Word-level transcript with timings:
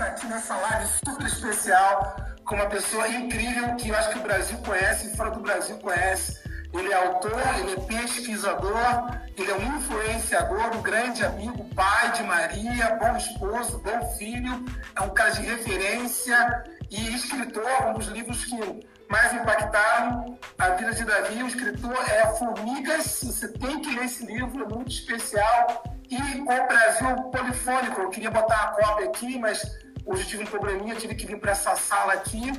aqui 0.00 0.26
nessa 0.26 0.54
live 0.54 0.88
super 1.04 1.26
especial 1.26 2.16
com 2.44 2.54
uma 2.54 2.66
pessoa 2.66 3.08
incrível 3.08 3.74
que 3.76 3.88
eu 3.88 3.96
acho 3.96 4.10
que 4.10 4.18
o 4.18 4.22
Brasil 4.22 4.58
conhece 4.58 5.08
e 5.08 5.16
fora 5.16 5.30
do 5.30 5.40
Brasil 5.40 5.76
conhece. 5.78 6.38
Ele 6.72 6.92
é 6.92 7.06
autor, 7.06 7.40
ele 7.58 7.72
é 7.72 7.76
pesquisador, 7.80 9.10
ele 9.36 9.50
é 9.50 9.54
um 9.54 9.76
influenciador, 9.76 10.76
um 10.76 10.82
grande 10.82 11.24
amigo, 11.24 11.64
pai 11.74 12.12
de 12.12 12.22
Maria, 12.22 12.96
bom 13.00 13.16
esposo, 13.16 13.78
bom 13.78 14.16
filho, 14.16 14.64
é 14.94 15.00
um 15.00 15.10
cara 15.10 15.30
de 15.30 15.42
referência 15.42 16.64
e 16.90 17.14
escritor, 17.14 17.86
um 17.88 17.94
dos 17.94 18.06
livros 18.08 18.44
que 18.44 18.86
mais 19.08 19.32
impactaram 19.32 20.38
a 20.58 20.68
vida 20.70 20.92
de 20.92 21.04
Davi. 21.04 21.42
O 21.42 21.48
escritor 21.48 21.96
é 22.10 22.26
Formigas, 22.34 23.22
você 23.22 23.48
tem 23.48 23.80
que 23.80 23.94
ler 23.94 24.04
esse 24.04 24.26
livro, 24.26 24.64
é 24.64 24.68
muito 24.68 24.90
especial. 24.90 25.82
E 26.10 26.16
o 26.40 26.66
Brasil 26.66 27.22
Polifônico, 27.30 28.00
eu 28.00 28.10
queria 28.10 28.30
botar 28.30 28.56
a 28.56 28.66
cópia 28.68 29.08
aqui, 29.08 29.38
mas 29.38 29.62
hoje 30.08 30.26
tive 30.26 30.42
um 30.42 30.46
probleminha, 30.46 30.94
tive 30.94 31.14
que 31.14 31.26
vir 31.26 31.38
para 31.38 31.52
essa 31.52 31.76
sala 31.76 32.14
aqui. 32.14 32.50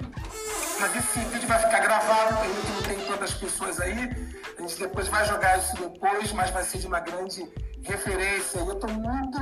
Mas 0.80 0.95
esse 0.95 1.20
vídeo 1.20 1.48
vai 1.48 1.59
ficar 1.59 1.80
gravado, 1.80 2.39
ainda 2.39 2.70
não 2.70 2.81
tem 2.84 2.99
tantas 3.05 3.34
pessoas 3.34 3.80
aí. 3.80 4.09
A 4.58 4.62
gente 4.62 4.80
depois 4.80 5.08
vai 5.08 5.25
jogar 5.25 5.58
isso 5.58 5.75
depois, 5.75 6.31
mas 6.31 6.52
vai 6.52 6.63
ser 6.63 6.77
de 6.77 6.88
uma 6.88 6.99
grande 6.99 7.44
referência. 7.84 8.59
Eu 8.59 8.72
estou 8.72 8.89
muito 8.91 9.39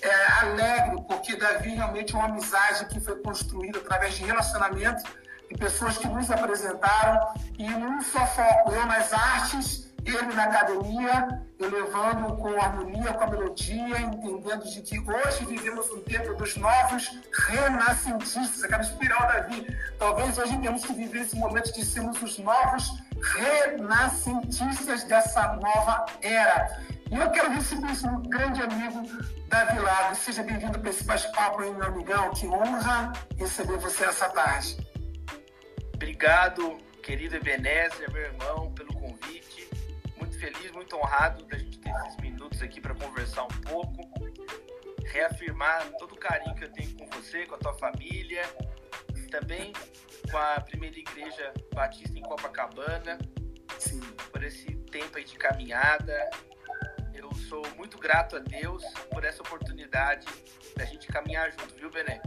é, 0.00 0.40
alegre, 0.40 1.02
porque 1.08 1.36
Davi 1.36 1.70
realmente 1.70 2.14
é 2.14 2.18
uma 2.18 2.28
amizade 2.28 2.86
que 2.86 3.00
foi 3.00 3.16
construída 3.16 3.78
através 3.78 4.14
de 4.14 4.24
relacionamento 4.24 5.02
de 5.50 5.56
pessoas 5.56 5.98
que 5.98 6.06
nos 6.06 6.30
apresentaram 6.30 7.34
e 7.58 7.68
num 7.68 8.00
só 8.02 8.24
foco, 8.26 8.72
eu 8.72 8.86
nas 8.86 9.12
artes, 9.12 9.87
ele 10.10 10.34
na 10.34 10.44
academia, 10.44 11.42
eu 11.58 11.70
levando 11.70 12.36
com 12.36 12.60
harmonia, 12.60 13.12
com 13.12 13.24
a 13.24 13.26
melodia, 13.26 14.00
entendendo 14.00 14.64
de 14.64 14.82
que 14.82 14.98
hoje 14.98 15.44
vivemos 15.44 15.90
um 15.90 16.00
tempo 16.02 16.34
dos 16.34 16.56
novos 16.56 17.10
renascentistas, 17.48 18.64
aquela 18.64 18.82
espiral 18.82 19.26
da 19.28 19.40
vida. 19.40 19.76
Talvez 19.98 20.38
hoje 20.38 20.58
temos 20.58 20.84
que 20.84 20.92
viver 20.92 21.22
esse 21.22 21.36
momento 21.36 21.72
de 21.72 21.84
sermos 21.84 22.20
os 22.22 22.38
novos 22.38 23.02
renascentistas 23.36 25.04
dessa 25.04 25.54
nova 25.54 26.06
era. 26.22 26.80
E 27.10 27.16
eu 27.16 27.30
quero 27.30 27.50
receber 27.50 27.90
esse 27.90 28.06
grande 28.28 28.62
amigo 28.62 29.02
Davi 29.48 29.78
Lago. 29.78 30.14
Seja 30.14 30.42
bem-vindo 30.42 30.78
para 30.78 30.90
esse 30.90 31.04
bate-papo 31.04 31.62
aí, 31.62 31.70
meu 31.72 31.86
amigão. 31.86 32.30
Que 32.30 32.46
honra 32.46 33.12
receber 33.38 33.78
você 33.78 34.04
essa 34.04 34.28
tarde. 34.28 34.76
Obrigado, 35.94 36.78
querido 37.02 37.36
Ebenezer, 37.36 38.12
meu 38.12 38.22
irmão, 38.22 38.72
pelo 38.72 38.92
convite. 38.92 39.47
Muito 40.28 40.40
feliz, 40.40 40.70
muito 40.72 40.94
honrado 40.94 41.42
da 41.46 41.56
gente 41.56 41.78
ter 41.78 41.88
esses 41.88 42.16
minutos 42.18 42.60
aqui 42.60 42.82
para 42.82 42.94
conversar 42.94 43.44
um 43.44 43.60
pouco, 43.62 44.02
reafirmar 45.06 45.88
todo 45.98 46.12
o 46.12 46.18
carinho 46.18 46.54
que 46.54 46.64
eu 46.64 46.70
tenho 46.70 46.94
com 46.98 47.06
você, 47.06 47.46
com 47.46 47.54
a 47.54 47.58
tua 47.58 47.72
família, 47.72 48.42
também 49.30 49.72
com 50.30 50.36
a 50.36 50.60
primeira 50.60 50.98
igreja 50.98 51.54
batista 51.74 52.18
em 52.18 52.20
Copacabana, 52.20 53.16
Sim. 53.78 54.02
por 54.30 54.42
esse 54.42 54.66
tempo 54.92 55.16
aí 55.16 55.24
de 55.24 55.34
caminhada. 55.34 56.28
Eu 57.14 57.32
sou 57.34 57.66
muito 57.74 57.96
grato 57.96 58.36
a 58.36 58.38
Deus 58.38 58.84
por 59.10 59.24
essa 59.24 59.40
oportunidade 59.40 60.26
da 60.76 60.84
gente 60.84 61.06
caminhar 61.06 61.50
junto, 61.52 61.74
viu, 61.74 61.90
Bené? 61.90 62.20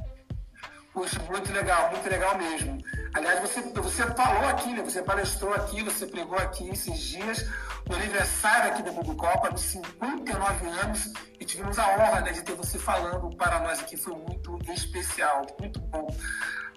Puxa, 0.91 1.19
muito 1.19 1.53
legal, 1.53 1.91
muito 1.91 2.09
legal 2.09 2.35
mesmo. 2.35 2.79
Aliás, 3.13 3.39
você, 3.41 3.61
você 3.61 4.05
falou 4.07 4.47
aqui, 4.49 4.73
né? 4.73 4.81
Você 4.83 5.01
palestrou 5.01 5.53
aqui, 5.53 5.83
você 5.83 6.05
pregou 6.05 6.37
aqui 6.37 6.69
esses 6.69 6.99
dias 6.99 7.45
no 7.87 7.95
aniversário 7.95 8.71
aqui 8.71 8.81
da 8.81 8.91
Google 8.91 9.15
Copa, 9.15 9.51
dos 9.51 9.61
59 9.61 10.67
anos, 10.67 11.11
e 11.39 11.43
tivemos 11.43 11.77
a 11.77 11.89
honra 11.89 12.21
né, 12.21 12.31
de 12.31 12.41
ter 12.41 12.55
você 12.55 12.79
falando 12.79 13.35
para 13.35 13.59
nós 13.59 13.79
aqui. 13.79 13.97
Foi 13.97 14.15
muito 14.15 14.57
especial, 14.71 15.45
muito 15.59 15.79
bom. 15.79 16.07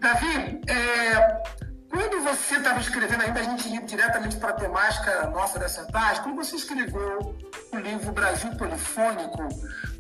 Davi, 0.00 0.60
é, 0.66 1.64
quando 1.89 2.20
você 2.24 2.56
estava 2.56 2.80
escrevendo, 2.80 3.23
ainda 3.23 3.39
a 3.39 3.44
gente 3.44 3.68
ia 3.68 3.80
diretamente 3.80 4.36
para 4.36 4.50
a 4.50 4.55
temática 4.55 5.30
nossa 5.30 5.61
dessa 5.61 5.84
tarde, 5.84 6.23
quando 6.23 6.34
você 6.34 6.56
escreveu 6.56 7.36
o 7.73 7.77
livro 7.77 8.11
Brasil 8.11 8.50
Polifônico, 8.56 9.48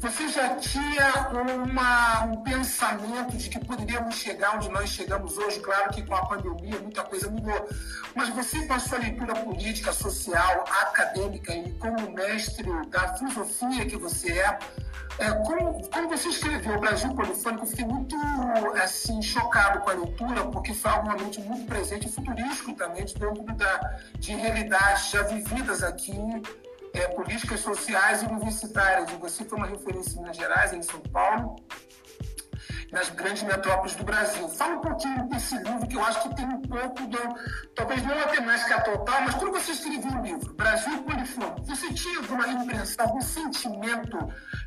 você 0.00 0.28
já 0.28 0.54
tinha 0.56 1.30
uma, 1.32 2.24
um 2.24 2.42
pensamento 2.42 3.36
de 3.36 3.48
que 3.48 3.58
poderíamos 3.58 4.14
chegar 4.14 4.56
onde 4.56 4.68
nós 4.70 4.90
chegamos 4.90 5.36
hoje? 5.38 5.60
Claro 5.60 5.90
que 5.90 6.02
com 6.02 6.14
a 6.14 6.26
pandemia 6.26 6.78
muita 6.80 7.02
coisa 7.02 7.30
mudou, 7.30 7.68
mas 8.14 8.28
você, 8.30 8.66
com 8.66 8.74
a 8.74 8.78
sua 8.78 8.98
leitura 8.98 9.34
política, 9.34 9.92
social, 9.92 10.64
acadêmica 10.82 11.54
e 11.54 11.72
como 11.74 12.10
mestre 12.12 12.68
da 12.88 13.14
filosofia 13.14 13.86
que 13.86 13.96
você 13.96 14.38
é, 14.38 14.58
é, 15.18 15.30
como, 15.30 15.88
como 15.88 16.08
você 16.08 16.28
escreveu 16.28 16.76
o 16.76 16.80
Brasil 16.80 17.14
Polifônico, 17.14 17.64
eu 17.64 17.68
fiquei 17.68 17.84
muito 17.84 18.16
assim, 18.82 19.22
chocado 19.22 19.80
com 19.80 19.90
a 19.90 19.92
leitura, 19.92 20.44
porque 20.46 20.74
foi 20.74 20.90
algo 20.90 21.06
realmente 21.06 21.40
muito 21.40 21.66
presente 21.66 22.08
e 22.08 22.12
futurístico 22.12 22.72
também, 22.74 23.04
dentro 23.04 23.44
da, 23.54 23.98
de 24.18 24.34
realidades 24.34 25.10
já 25.10 25.22
vividas 25.22 25.82
aqui, 25.84 26.16
é, 26.94 27.08
políticas 27.08 27.60
sociais 27.60 28.22
e 28.22 28.26
universitárias. 28.26 29.10
E 29.10 29.16
você 29.16 29.44
foi 29.44 29.58
uma 29.58 29.66
referência 29.66 30.16
em 30.16 30.22
Minas 30.22 30.36
Gerais, 30.36 30.72
em 30.72 30.82
São 30.82 31.00
Paulo, 31.00 31.56
nas 32.92 33.10
grandes 33.10 33.42
metrópoles 33.42 33.94
do 33.96 34.04
Brasil. 34.04 34.48
Fala 34.48 34.76
um 34.76 34.80
pouquinho 34.80 35.28
desse 35.28 35.56
livro, 35.58 35.86
que 35.86 35.96
eu 35.96 36.04
acho 36.04 36.22
que 36.22 36.36
tem 36.36 36.46
um 36.46 36.62
pouco 36.62 37.06
do. 37.06 37.18
Talvez 37.74 38.02
não 38.04 38.18
a 38.18 38.28
temática 38.28 38.80
total, 38.82 39.22
mas 39.22 39.34
quando 39.34 39.52
você 39.52 39.72
escreveu 39.72 40.12
o 40.12 40.22
livro, 40.22 40.54
Brasil 40.54 41.02
Polifônico, 41.02 41.64
você 41.64 41.92
tinha 41.92 42.18
alguma 42.20 42.46
impressão, 42.46 43.06
algum 43.06 43.20
sentimento 43.20 44.18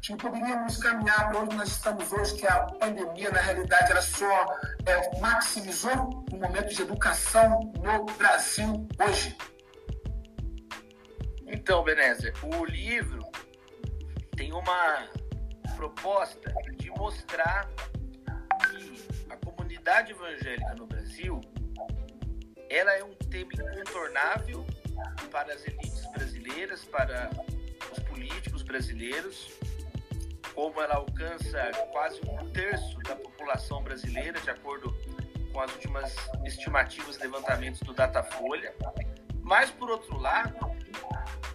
de 0.02 0.14
que 0.14 0.18
poderíamos 0.18 0.78
caminhar 0.78 1.30
para 1.30 1.40
onde 1.40 1.56
nós 1.56 1.70
estamos 1.70 2.12
hoje, 2.12 2.36
que 2.36 2.46
a 2.46 2.60
pandemia, 2.60 3.32
na 3.32 3.40
realidade, 3.40 3.92
ela 3.92 4.02
só 4.02 4.46
é, 4.86 5.20
maximizou 5.22 6.26
o 6.32 6.36
momento 6.36 6.76
de 6.76 6.82
educação 6.82 7.72
no 7.82 8.06
Brasil 8.18 8.88
hoje? 9.00 9.38
Então, 11.68 11.84
Benézer, 11.84 12.34
o 12.46 12.64
livro 12.64 13.20
tem 14.38 14.54
uma 14.54 15.06
proposta 15.76 16.50
de 16.78 16.90
mostrar 16.92 17.70
comunidade 19.44 20.14
evangélica 20.14 20.76
no 20.76 20.88
Brasil, 20.88 21.42
ela 22.70 22.94
é 22.94 23.04
um 23.04 23.14
tema 23.16 23.52
incontornável 23.54 24.66
para 25.30 25.54
as 25.54 25.68
elites 25.68 26.06
brasileiras, 26.14 26.86
para 26.86 27.30
os 27.92 28.00
políticos 28.00 28.64
brasileiros, 28.64 29.52
como 30.56 30.82
ela 30.82 30.96
alcança 30.96 31.70
quase 31.92 32.22
um 32.30 32.50
terço 32.52 32.98
da 33.00 33.18
população 33.18 33.84
brasileira, 33.84 34.40
de 34.40 34.50
acordo 34.50 34.96
com 35.52 35.60
as 35.60 35.74
últimas 35.74 36.16
estimativas 36.46 37.18
e 37.18 37.20
levantamentos 37.20 37.82
do 37.82 37.94
Datafolha. 37.94 38.74
Mas, 39.44 39.70
por 39.70 39.92
outro 39.92 40.18
lado, 40.18 40.67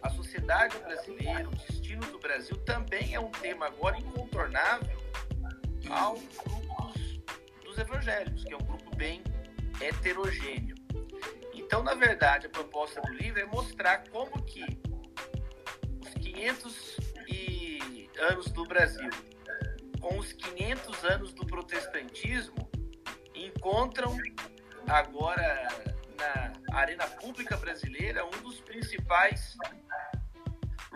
a 0.02 0.10
sociedade 0.10 0.76
brasileira, 0.78 1.48
o 1.48 1.54
destino 1.54 2.02
do 2.06 2.18
Brasil 2.18 2.56
também 2.58 3.14
é 3.14 3.20
um 3.20 3.30
tema 3.30 3.66
agora 3.66 3.98
incontornável 3.98 5.02
ao 5.90 6.16
dos 7.64 7.78
evangélicos, 7.78 8.44
que 8.44 8.52
é 8.52 8.56
um 8.56 8.64
grupo 8.64 8.94
bem 8.96 9.22
heterogêneo. 9.80 10.76
Então, 11.54 11.82
na 11.82 11.94
verdade, 11.94 12.46
a 12.46 12.50
proposta 12.50 13.00
do 13.00 13.12
livro 13.14 13.40
é 13.40 13.44
mostrar 13.46 14.04
como 14.10 14.42
que 14.42 14.62
os 16.00 16.08
500 16.14 16.96
e 17.28 18.10
anos 18.18 18.50
do 18.50 18.64
Brasil 18.64 19.10
com 20.00 20.18
os 20.18 20.32
500 20.32 21.04
anos 21.04 21.32
do 21.32 21.46
protestantismo 21.46 22.68
encontram 23.34 24.18
agora 24.88 25.91
na 26.22 26.78
arena 26.78 27.06
pública 27.06 27.56
brasileira 27.56 28.24
um 28.24 28.42
dos 28.42 28.60
principais 28.60 29.56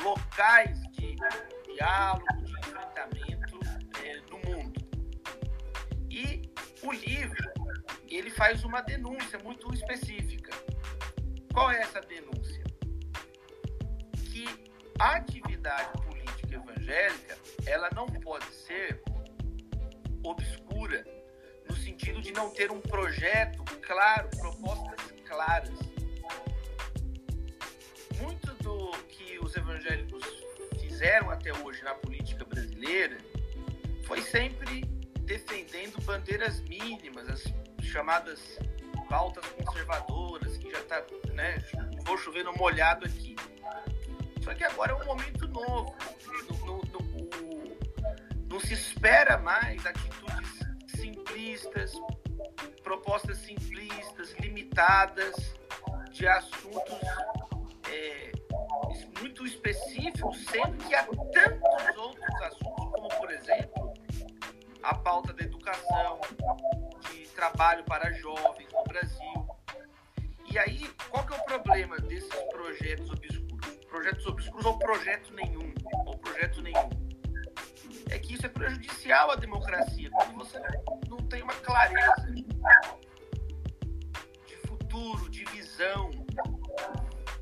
locais 0.03 0.81
de 0.93 1.17
diálogo, 1.65 2.27
de 2.43 2.53
enfrentamento 2.53 3.61
é, 4.05 4.21
no 4.31 4.39
mundo. 4.39 4.81
E 6.11 6.51
o 6.83 6.93
livro, 6.93 7.53
ele 8.09 8.31
faz 8.31 8.65
uma 8.65 8.81
denúncia 8.81 9.39
muito 9.39 9.73
específica. 9.75 10.53
Qual 11.53 11.71
é 11.71 11.81
essa 11.81 12.01
denúncia? 12.01 12.65
Que 14.31 14.47
a 14.99 15.17
atividade 15.17 16.03
política 16.03 16.55
evangélica, 16.55 17.37
ela 17.67 17.91
não 17.95 18.07
pode 18.07 18.47
ser 18.47 19.03
obscura 20.23 21.05
no 21.69 21.77
sentido 21.77 22.21
de 22.21 22.33
não 22.33 22.51
ter 22.51 22.71
um 22.71 22.81
projeto 22.81 23.65
claro, 23.83 24.29
Muito 28.21 28.53
do 28.63 28.91
que 29.09 29.39
os 29.39 29.55
evangélicos 29.55 30.25
fizeram 30.81 31.31
até 31.31 31.53
hoje 31.53 31.83
na 31.83 31.95
política 31.95 32.45
brasileira 32.45 33.19
foi 34.05 34.23
sempre 34.23 34.83
defendendo 35.23 36.01
bandeiras 36.03 36.61
mínimas, 36.61 37.29
as 37.29 37.45
chamadas 37.85 38.59
pautas 39.09 39.45
conservadoras, 39.49 40.57
que 40.57 40.71
já 40.71 40.79
está, 40.79 41.05
né, 41.33 41.59
vou 42.05 42.17
molhado 42.57 43.05
aqui. 43.05 43.37
Só 44.43 44.55
que 44.55 44.65
agora 44.65 44.93
é 44.93 44.95
um 44.95 45.05
momento 45.05 45.47
novo, 45.49 45.95
não 48.49 48.61
se 48.61 48.75
espera 48.75 49.37
mais 49.39 49.85
atitudes 49.85 50.61
simplistas, 50.87 51.93
propostas 52.83 53.39
simplistas, 53.39 54.33
limitadas, 54.41 55.55
de 56.11 56.27
assuntos 56.27 57.01
é, 57.91 58.33
muito 59.21 59.47
específicos, 59.47 60.45
sendo 60.47 60.77
que 60.85 60.95
há 60.95 61.05
tantos 61.05 61.97
outros 61.99 62.43
assuntos, 62.43 62.91
como 62.93 63.09
por 63.09 63.31
exemplo 63.31 63.95
a 64.83 64.95
pauta 64.95 65.33
da 65.33 65.43
educação, 65.43 66.21
de 67.11 67.27
trabalho 67.29 67.85
para 67.85 68.13
jovens 68.13 68.73
no 68.73 68.85
Brasil. 68.85 69.49
E 70.51 70.59
aí, 70.59 70.89
qual 71.11 71.27
que 71.27 71.35
é 71.35 71.37
o 71.37 71.45
problema 71.45 71.99
desses 71.99 72.33
projetos 72.51 73.11
obscuros? 73.11 73.77
Projetos 73.89 74.27
obscuros 74.27 74.65
ou 74.65 74.79
projeto 74.79 75.35
nenhum, 75.35 75.75
ou 76.07 76.17
projeto 76.19 76.63
nenhum. 76.63 76.89
É 78.11 78.19
que 78.19 78.35
isso 78.35 78.47
é 78.47 78.49
prejudicial 78.49 79.33
à 79.33 79.35
democracia, 79.35 80.09
quando 80.11 80.35
você 80.35 80.59
não 81.09 81.19
tem 81.19 81.43
uma 81.43 81.55
clareza 81.55 82.46
de 84.47 84.57
futuro, 84.67 85.29
de 85.31 85.45
visão, 85.47 86.11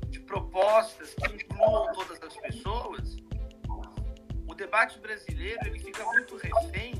de 0.09 0.19
propostas 0.21 1.13
que 1.13 1.33
incluam 1.33 1.91
todas 1.93 2.21
as 2.21 2.35
pessoas, 2.37 3.17
o 4.47 4.53
debate 4.53 4.99
brasileiro 4.99 5.59
ele 5.65 5.79
fica 5.79 6.03
muito 6.05 6.37
refém 6.37 6.93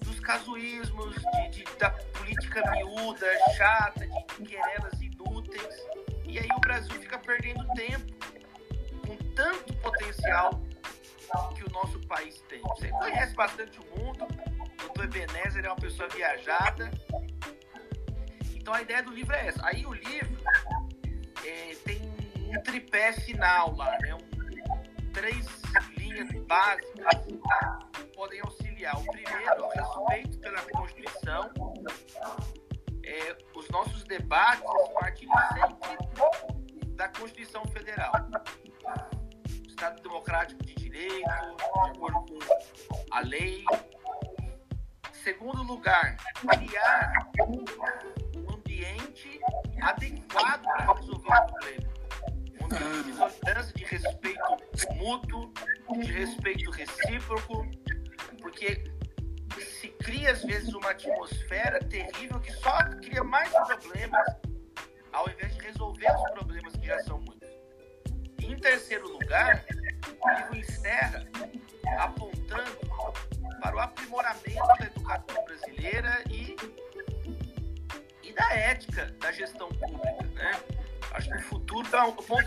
dos 0.00 0.18
casuísmos, 0.20 1.14
de, 1.14 1.48
de, 1.50 1.78
da 1.78 1.90
política 1.90 2.70
miúda, 2.70 3.26
chata, 3.56 4.06
de 4.06 4.44
querelas 4.46 5.00
inúteis. 5.00 5.86
E 6.26 6.38
aí 6.38 6.48
o 6.56 6.60
Brasil 6.60 6.94
fica 7.00 7.18
perdendo 7.18 7.66
tempo 7.74 8.12
com 9.06 9.16
tanto 9.34 9.74
potencial 9.74 10.62
que 11.54 11.64
o 11.64 11.70
nosso 11.70 12.00
país 12.06 12.40
tem. 12.48 12.60
Você 12.62 12.88
conhece 12.88 13.34
bastante 13.34 13.78
o 13.80 13.98
mundo, 13.98 14.26
Ebenezer 15.14 15.64
é 15.64 15.68
uma 15.68 15.76
pessoa 15.76 16.08
viajada. 16.08 16.90
Então 18.54 18.72
a 18.72 18.80
ideia 18.80 19.02
do 19.02 19.10
livro 19.10 19.34
é 19.34 19.48
essa. 19.48 19.60
Aí 19.66 19.84
o 19.84 19.92
livro 19.92 20.42
é, 21.44 21.74
tem 21.84 22.00
um 22.48 22.62
tripé 22.62 23.12
final 23.12 23.76
lá, 23.76 23.98
né? 24.00 24.14
Um, 24.14 25.12
três 25.12 25.46
linhas 25.98 26.30
básicas 26.46 27.26
podem 28.14 28.40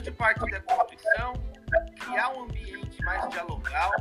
então, 0.05 0.11
o 0.11 0.11
ponto 0.11 0.11
de 0.11 0.11
partida 0.11 0.59
da 0.59 0.61
Constituição, 0.61 1.33
criar 1.99 2.29
um 2.33 2.43
ambiente 2.43 3.01
mais 3.03 3.27
dialogal. 3.29 3.91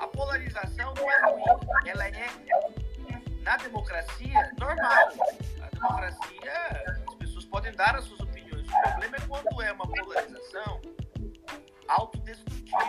A 0.00 0.06
polarização 0.08 0.94
não 0.94 1.10
é 1.10 1.30
ruim, 1.30 1.42
ela 1.86 2.08
é, 2.08 2.26
na 3.42 3.56
democracia, 3.56 4.52
normal. 4.58 5.08
A 5.62 5.68
democracia, 5.74 6.84
as 7.08 7.14
pessoas 7.14 7.44
podem 7.46 7.72
dar 7.72 7.96
as 7.96 8.04
suas 8.04 8.20
opiniões. 8.20 8.66
O 8.68 8.82
problema 8.82 9.16
é 9.16 9.20
quando 9.26 9.62
é 9.62 9.72
uma 9.72 9.86
polarização 9.86 10.80
autodestrutiva. 11.88 12.86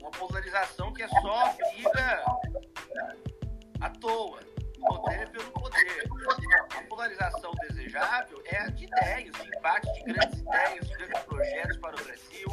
Uma 0.00 0.10
polarização 0.10 0.92
que 0.92 1.02
é 1.02 1.08
só 1.08 1.54
briga 1.54 2.24
à 3.80 3.90
toa. 4.00 4.40
Poder 4.80 5.28
pelo 5.30 5.50
poder. 5.52 6.08
A 6.76 6.82
polarização 6.82 7.52
desejável 7.68 8.42
é 8.46 8.58
a 8.58 8.66
de 8.68 8.84
ideias, 8.84 9.34
de 9.34 9.56
embate 9.56 9.92
de 9.92 10.12
grandes 10.12 10.40
ideias, 10.40 10.88
de 10.88 10.94
grandes 10.94 11.22
projetos 11.22 11.76
para 11.78 11.96
o 11.96 12.04
Brasil, 12.04 12.48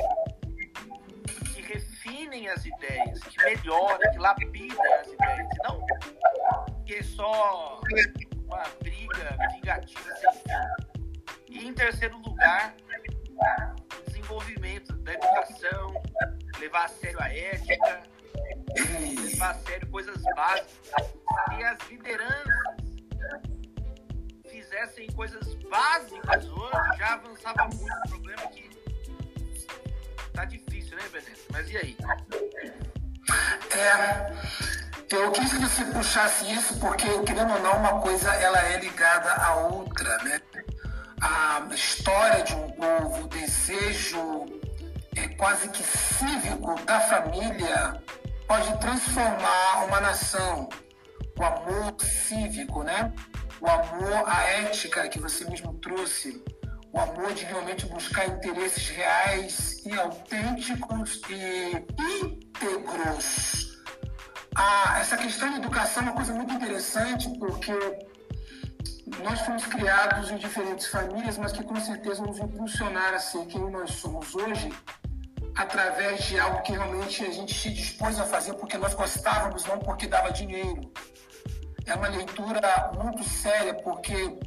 que 1.53 1.61
refinem 1.61 2.49
as 2.49 2.65
ideias, 2.65 3.19
que 3.19 3.43
melhoram, 3.43 4.11
que 4.11 4.19
lapidam 4.19 4.93
as 5.01 5.07
ideias. 5.07 5.47
Não 5.63 5.85
que 6.85 7.03
só 7.03 7.81
uma 8.45 8.63
briga 8.79 9.37
vingativa 9.53 10.15
sem 10.15 10.31
fim. 10.33 11.49
E 11.49 11.67
em 11.67 11.73
terceiro 11.73 12.17
lugar, 12.19 12.75
desenvolvimento 14.05 14.93
da 14.97 15.13
educação, 15.13 15.93
levar 16.59 16.85
a 16.85 16.87
sério 16.87 17.19
a 17.21 17.33
ética, 17.33 18.03
levar 19.21 19.51
a 19.51 19.53
sério 19.53 19.87
coisas 19.89 20.21
básicas. 20.35 21.13
E 21.57 21.63
as 21.63 21.79
lideranças 21.89 22.85
fizessem 24.49 25.07
coisas 25.13 25.55
básicas 25.69 26.45
hoje, 26.49 26.97
já 26.97 27.13
avançava 27.13 27.67
muito. 27.73 27.97
O 28.05 28.09
problema 28.09 28.41
é 28.43 28.47
que 28.47 28.69
tá 30.33 30.45
difícil, 30.45 30.97
né, 30.97 31.03
Beneto? 31.11 31.41
Mas 31.51 31.69
e 31.69 31.77
aí? 31.77 31.97
É, 33.71 35.15
eu 35.15 35.31
quis 35.31 35.51
que 35.51 35.59
você 35.59 35.85
puxasse 35.85 36.51
isso 36.51 36.79
porque, 36.79 37.07
querendo 37.23 37.53
ou 37.53 37.59
não, 37.61 37.77
uma 37.77 38.01
coisa 38.01 38.33
ela 38.35 38.59
é 38.59 38.79
ligada 38.79 39.31
à 39.33 39.55
outra, 39.55 40.17
né? 40.23 40.41
a 41.21 41.67
história 41.73 42.43
de 42.43 42.53
um 42.55 42.69
povo, 42.71 43.23
o 43.23 43.27
desejo 43.27 44.45
é, 45.15 45.27
quase 45.29 45.69
que 45.69 45.83
cívico 45.83 46.79
da 46.85 46.99
família 47.01 48.01
pode 48.47 48.77
transformar 48.79 49.85
uma 49.85 50.01
nação. 50.01 50.69
O 51.37 51.43
amor 51.43 51.95
cívico, 51.99 52.83
né? 52.83 53.13
O 53.59 53.67
amor 53.67 54.23
à 54.27 54.43
ética 54.43 55.07
que 55.09 55.19
você 55.19 55.43
mesmo 55.49 55.73
trouxe. 55.75 56.43
O 56.93 56.99
amor 56.99 57.33
de 57.33 57.43
realmente 57.43 57.85
buscar 57.87 58.27
interesses 58.27 58.89
reais 58.89 59.85
e 59.85 59.93
autênticos 59.99 61.21
e 61.29 61.85
íntegros. 62.23 63.81
Ah, 64.55 64.99
essa 65.01 65.17
questão 65.17 65.49
de 65.49 65.57
educação 65.57 66.03
é 66.03 66.05
uma 66.05 66.15
coisa 66.15 66.33
muito 66.33 66.53
interessante 66.53 67.27
porque 67.37 67.73
nós 69.21 69.41
fomos 69.41 69.65
criados 69.65 70.31
em 70.31 70.37
diferentes 70.37 70.87
famílias, 70.87 71.37
mas 71.37 71.51
que 71.51 71.63
com 71.63 71.75
certeza 71.75 72.23
nos 72.23 72.39
impulsionaram 72.39 73.17
a 73.17 73.19
ser 73.19 73.45
quem 73.47 73.69
nós 73.69 73.91
somos 73.91 74.33
hoje, 74.33 74.71
através 75.55 76.23
de 76.25 76.39
algo 76.39 76.61
que 76.61 76.73
realmente 76.73 77.23
a 77.23 77.31
gente 77.31 77.53
se 77.53 77.69
dispôs 77.69 78.19
a 78.19 78.25
fazer 78.25 78.53
porque 78.55 78.77
nós 78.77 78.93
gostávamos, 78.93 79.65
não 79.65 79.79
porque 79.79 80.07
dava 80.07 80.31
dinheiro. 80.31 80.91
É 81.85 81.93
uma 81.93 82.07
leitura 82.07 82.91
muito 82.95 83.23
séria, 83.23 83.73
porque 83.75 84.37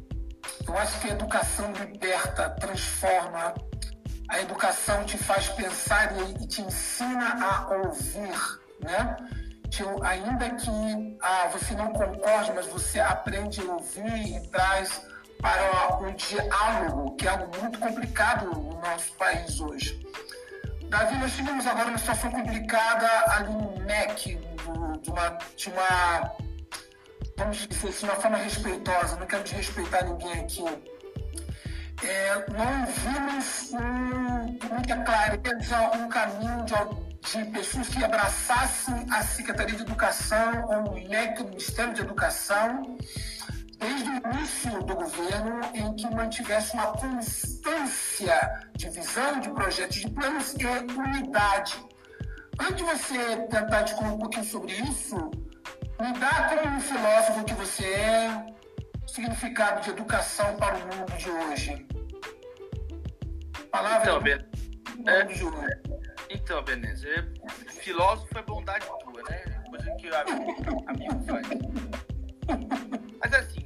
eu 0.67 0.77
acho 0.77 1.01
que 1.01 1.09
a 1.09 1.13
educação 1.13 1.73
liberta, 1.73 2.51
transforma. 2.51 3.55
A 4.29 4.41
educação 4.41 5.05
te 5.05 5.17
faz 5.17 5.49
pensar 5.49 6.15
e 6.21 6.47
te 6.47 6.61
ensina 6.61 7.43
a 7.43 7.77
ouvir, 7.77 8.61
né? 8.81 9.17
ainda 10.03 10.51
que 10.51 11.17
ah, 11.23 11.49
você 11.53 11.75
não 11.75 11.93
concorde, 11.93 12.53
mas 12.55 12.67
você 12.67 13.01
aprende 13.01 13.61
a 13.61 13.73
ouvir 13.73 14.37
e 14.37 14.49
traz 14.49 15.03
para 15.41 15.99
um 16.01 16.13
diálogo, 16.15 17.17
que 17.17 17.27
é 17.27 17.31
algo 17.31 17.57
muito 17.61 17.79
complicado 17.79 18.47
no 18.47 18.81
nosso 18.81 19.13
país 19.13 19.61
hoje. 19.61 20.01
Davi, 20.89 21.19
nós 21.19 21.35
tivemos 21.35 21.67
agora 21.67 21.89
uma 21.89 21.99
situação 21.99 22.31
complicada 22.31 23.09
ali 23.33 23.53
no 23.53 23.79
MEC, 23.81 24.39
de 25.03 25.11
uma, 25.11 25.39
de 25.57 25.69
uma 25.71 26.33
vamos 27.37 27.69
dizer 27.69 27.89
assim, 27.89 28.07
uma 28.07 28.17
forma 28.17 28.39
respeitosa, 28.39 29.17
não 29.17 29.27
quero 29.27 29.45
desrespeitar 29.45 30.05
ninguém 30.05 30.41
aqui. 30.41 30.65
É, 32.03 32.47
não 32.53 32.87
vimos 32.87 33.73
um, 33.73 34.75
muita 34.75 34.97
clareza, 35.05 35.91
um 35.97 36.09
caminho 36.09 36.65
de 36.65 36.75
de 37.33 37.45
pessoas 37.47 37.89
que 37.89 38.03
abraçassem 38.03 39.07
a 39.11 39.23
Secretaria 39.23 39.77
de 39.77 39.83
Educação 39.83 40.65
ou 40.69 40.93
o 40.95 41.09
MEC, 41.09 41.43
o 41.43 41.49
Ministério 41.49 41.93
de 41.93 42.01
Educação, 42.01 42.97
desde 43.79 44.09
o 44.11 44.33
início 44.33 44.83
do 44.83 44.95
governo, 44.95 45.61
em 45.75 45.95
que 45.97 46.15
mantivesse 46.15 46.75
uma 46.75 46.93
constância 46.93 48.69
de 48.77 48.91
visão, 48.91 49.41
de 49.41 49.51
projetos, 49.51 49.97
de 49.97 50.11
planos 50.11 50.55
e 50.55 50.67
unidade. 50.67 51.83
Antes 52.61 52.77
de 52.77 52.83
você 52.83 53.37
tentar 53.49 53.83
discutir 53.83 54.11
um 54.11 54.19
pouquinho 54.19 54.45
sobre 54.45 54.73
isso, 54.73 55.31
Me 56.01 56.13
dá 56.13 56.49
como 56.49 56.77
um 56.77 56.81
filósofo 56.81 57.45
que 57.45 57.55
você 57.55 57.85
é, 57.85 58.47
significado 59.05 59.81
de 59.83 59.91
educação 59.91 60.57
para 60.57 60.77
o 60.77 60.81
mundo 60.81 61.13
de 61.17 61.29
hoje. 61.29 61.87
Palavra 63.73 64.03
então, 64.03 64.21
be... 64.23 64.31
é... 65.09 65.27
Então, 66.31 66.63
beleza. 66.63 67.09
Filósofo 67.81 68.39
é 68.39 68.43
bondade 68.43 68.87
tua, 68.87 69.23
né? 69.29 69.39
Coisa 69.69 69.91
que 69.97 70.09
o 70.09 70.17
amigo 70.89 71.25
faz. 71.27 71.49
Mas 73.21 73.33
assim, 73.35 73.58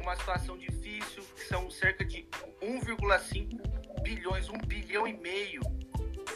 uma 0.00 0.16
situação 0.16 0.56
difícil, 0.56 1.22
que 1.34 1.44
são 1.44 1.70
cerca 1.70 2.04
de 2.04 2.26
1,5 2.62 4.02
bilhões, 4.02 4.48
1 4.48 4.58
bilhão 4.66 5.06
e 5.06 5.12
meio 5.12 5.60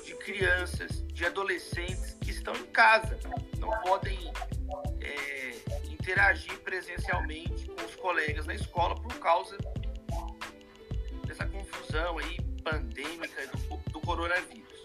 de 0.04 0.14
crianças, 0.16 1.02
de 1.08 1.24
adolescentes 1.24 2.16
que 2.20 2.30
estão 2.30 2.54
em 2.54 2.66
casa, 2.66 3.18
não 3.58 3.70
podem 3.80 4.18
é, 5.00 5.54
interagir 5.90 6.58
presencialmente 6.60 7.66
com 7.66 7.84
os 7.84 7.96
colegas 7.96 8.46
na 8.46 8.54
escola 8.54 8.94
por 8.94 9.14
causa 9.18 9.56
dessa 11.26 11.46
confusão 11.46 12.18
aí 12.18 12.38
pandêmica 12.62 13.46
do, 13.46 13.76
do 13.90 14.00
coronavírus. 14.00 14.82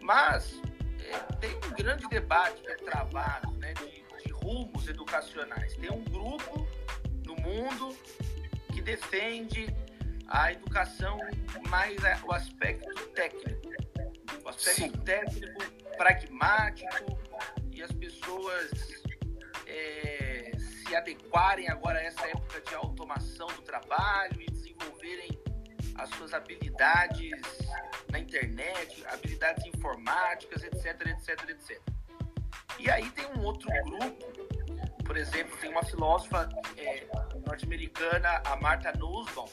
Mas 0.00 0.60
é, 1.00 1.18
tem 1.36 1.54
um 1.56 1.74
grande 1.74 2.08
debate 2.08 2.62
que 2.62 2.68
é 2.68 2.76
travado 2.76 3.50
né, 3.58 3.74
de 3.74 4.05
rumos 4.46 4.86
educacionais. 4.86 5.74
Tem 5.74 5.90
um 5.90 6.04
grupo 6.04 6.68
no 7.24 7.34
mundo 7.34 7.96
que 8.72 8.80
defende 8.80 9.66
a 10.28 10.52
educação 10.52 11.18
mais 11.68 11.96
o 12.24 12.32
aspecto 12.32 13.08
técnico, 13.08 13.68
o 14.44 14.48
aspecto 14.48 14.82
Sim. 14.82 14.90
técnico 15.04 15.64
pragmático 15.96 17.18
e 17.72 17.82
as 17.82 17.90
pessoas 17.90 18.70
é, 19.66 20.52
se 20.56 20.94
adequarem 20.94 21.68
agora 21.68 21.98
a 21.98 22.02
essa 22.02 22.26
época 22.28 22.60
de 22.60 22.74
automação 22.76 23.48
do 23.48 23.62
trabalho 23.62 24.40
e 24.40 24.46
desenvolverem 24.46 25.40
as 25.96 26.08
suas 26.10 26.32
habilidades 26.32 27.32
na 28.12 28.20
internet, 28.20 29.04
habilidades 29.08 29.66
informáticas, 29.66 30.62
etc, 30.62 31.00
etc, 31.08 31.50
etc. 31.50 31.95
E 32.78 32.90
aí 32.90 33.10
tem 33.10 33.26
um 33.26 33.42
outro 33.42 33.68
grupo, 33.84 34.32
por 35.04 35.16
exemplo, 35.16 35.56
tem 35.58 35.70
uma 35.70 35.82
filósofa 35.84 36.48
é, 36.76 37.06
norte-americana, 37.46 38.42
a 38.44 38.56
Marta 38.56 38.92
Nussbaum, 38.92 39.48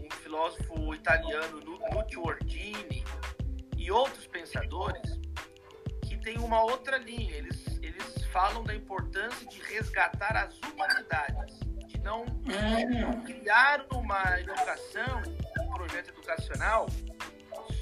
um 0.00 0.10
filósofo 0.22 0.94
italiano, 0.94 1.60
Nuccio 1.92 2.22
Ordini, 2.22 3.04
e 3.76 3.90
outros 3.90 4.26
pensadores 4.26 5.18
que 6.06 6.16
têm 6.18 6.38
uma 6.38 6.62
outra 6.62 6.98
linha. 6.98 7.34
Eles, 7.34 7.78
eles 7.82 8.24
falam 8.32 8.62
da 8.62 8.74
importância 8.74 9.46
de 9.46 9.60
resgatar 9.62 10.36
as 10.36 10.58
humanidades, 10.60 11.60
de 11.86 11.98
não 12.00 12.22
hum. 12.24 13.22
criar 13.24 13.86
uma 13.92 14.38
educação, 14.40 15.22
um 15.62 15.70
projeto 15.70 16.10
educacional 16.10 16.86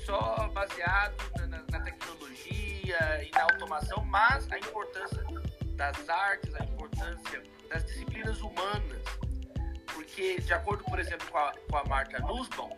só 0.04 0.48
baseado 0.54 1.16
na 1.40 1.45
tecnologia 2.86 3.24
e 3.24 3.30
na 3.32 3.42
automação, 3.42 4.04
mas 4.04 4.50
a 4.52 4.58
importância 4.58 5.24
das 5.74 6.08
artes, 6.08 6.54
a 6.54 6.64
importância 6.64 7.42
das 7.68 7.84
disciplinas 7.84 8.40
humanas. 8.40 9.02
Porque, 9.92 10.40
de 10.40 10.54
acordo, 10.54 10.84
por 10.84 10.98
exemplo, 10.98 11.26
com 11.30 11.38
a, 11.38 11.52
com 11.68 11.76
a 11.76 11.84
Marta 11.84 12.18
Nussbaum, 12.20 12.76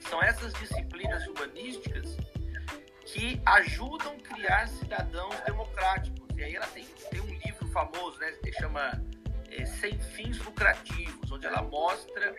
são 0.00 0.22
essas 0.22 0.52
disciplinas 0.54 1.26
humanísticas 1.26 2.16
que 3.04 3.40
ajudam 3.46 4.12
a 4.12 4.34
criar 4.34 4.68
cidadãos 4.68 5.34
democráticos. 5.40 6.18
E 6.36 6.44
aí 6.44 6.54
ela 6.54 6.66
tem, 6.68 6.84
tem 7.10 7.20
um 7.20 7.38
livro 7.44 7.66
famoso, 7.68 8.18
né, 8.18 8.32
que 8.42 8.52
chama 8.52 9.02
é, 9.50 9.64
Sem 9.64 9.98
Fins 9.98 10.38
Lucrativos, 10.38 11.32
onde 11.32 11.46
ela 11.46 11.62
mostra 11.62 12.34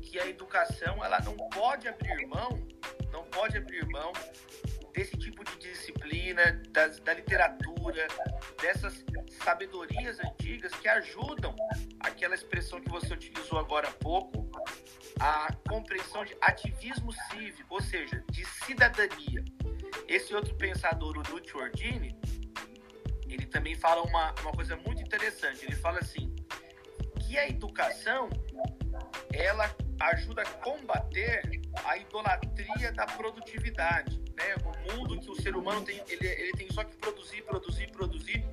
que 0.00 0.18
a 0.18 0.26
educação 0.26 1.04
ela 1.04 1.20
não 1.20 1.36
pode 1.36 1.86
abrir 1.86 2.26
mão, 2.26 2.66
não 3.12 3.24
pode 3.24 3.58
abrir 3.58 3.86
mão 3.88 4.12
desse 4.98 5.16
tipo 5.16 5.44
de 5.44 5.56
disciplina, 5.58 6.60
das, 6.70 6.98
da 6.98 7.14
literatura, 7.14 8.08
dessas 8.60 9.04
sabedorias 9.44 10.18
antigas 10.18 10.72
que 10.72 10.88
ajudam 10.88 11.54
aquela 12.00 12.34
expressão 12.34 12.80
que 12.80 12.90
você 12.90 13.14
utilizou 13.14 13.60
agora 13.60 13.88
há 13.88 13.92
pouco, 13.92 14.50
a 15.20 15.52
compreensão 15.68 16.24
de 16.24 16.36
ativismo 16.40 17.12
cívico, 17.30 17.74
ou 17.76 17.80
seja, 17.80 18.24
de 18.28 18.44
cidadania. 18.44 19.44
Esse 20.08 20.34
outro 20.34 20.56
pensador, 20.56 21.16
o 21.16 21.22
Duccio 21.22 21.60
Ordini, 21.60 22.18
ele 23.28 23.46
também 23.46 23.76
fala 23.76 24.02
uma, 24.02 24.34
uma 24.40 24.50
coisa 24.50 24.74
muito 24.74 25.00
interessante. 25.00 25.64
Ele 25.64 25.76
fala 25.76 26.00
assim, 26.00 26.34
que 27.20 27.38
a 27.38 27.48
educação, 27.48 28.28
ela 29.32 29.72
ajuda 30.00 30.42
a 30.42 30.50
combater 30.54 31.42
a 31.84 31.96
idolatria 31.96 32.90
da 32.92 33.06
produtividade, 33.06 34.27
né? 34.38 34.54
O 34.64 34.92
mundo 34.92 35.20
que 35.20 35.30
o 35.30 35.34
ser 35.34 35.56
humano 35.56 35.82
tem, 35.82 36.02
ele, 36.08 36.26
ele 36.26 36.52
tem 36.52 36.70
só 36.70 36.84
que 36.84 36.96
produzir, 36.96 37.42
produzir, 37.42 37.90
produzir. 37.90 38.44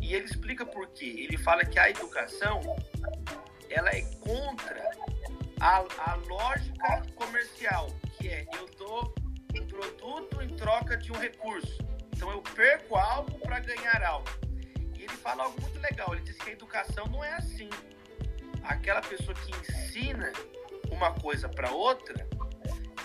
E 0.00 0.14
ele 0.14 0.24
explica 0.24 0.64
por 0.64 0.88
quê. 0.88 1.14
Ele 1.18 1.36
fala 1.36 1.64
que 1.64 1.78
a 1.78 1.90
educação, 1.90 2.60
ela 3.68 3.90
é 3.90 4.02
contra 4.20 4.90
a, 5.60 5.84
a 5.98 6.14
lógica 6.28 7.02
comercial, 7.14 7.88
que 8.18 8.28
é 8.28 8.46
eu 8.54 8.68
dou 8.78 9.14
um 9.54 9.66
produto 9.66 10.42
em 10.42 10.48
troca 10.56 10.96
de 10.96 11.12
um 11.12 11.16
recurso. 11.16 11.78
Então 12.12 12.30
eu 12.30 12.40
perco 12.40 12.96
algo 12.96 13.38
para 13.40 13.60
ganhar 13.60 14.02
algo. 14.02 14.28
E 14.96 15.02
ele 15.02 15.16
fala 15.16 15.44
algo 15.44 15.60
muito 15.60 15.78
legal. 15.80 16.14
Ele 16.14 16.22
diz 16.22 16.36
que 16.36 16.50
a 16.50 16.52
educação 16.52 17.06
não 17.06 17.22
é 17.22 17.34
assim. 17.34 17.68
Aquela 18.62 19.00
pessoa 19.00 19.34
que 19.34 19.52
ensina 19.52 20.32
uma 20.90 21.12
coisa 21.12 21.48
para 21.48 21.70
outra, 21.70 22.26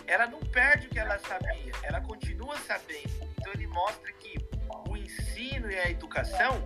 ela 0.08 0.28
não 0.28 0.40
perde 0.40 0.88
o 0.88 0.90
que 0.90 1.00
ela 1.00 1.18
sabia, 1.20 1.74
ela 1.84 2.02
continua 2.02 2.58
sabendo. 2.60 3.30
Então 3.40 3.54
ele 3.54 3.68
mostra 3.68 4.12
que 4.14 4.36
o 4.90 4.98
ensino 4.98 5.70
e 5.70 5.78
a 5.78 5.90
educação 5.90 6.64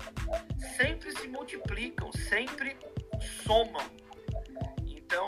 sempre 0.78 1.12
se 1.12 1.28
multiplicam, 1.28 2.12
sempre 2.12 2.78
somam. 3.46 3.86
Então, 4.86 5.28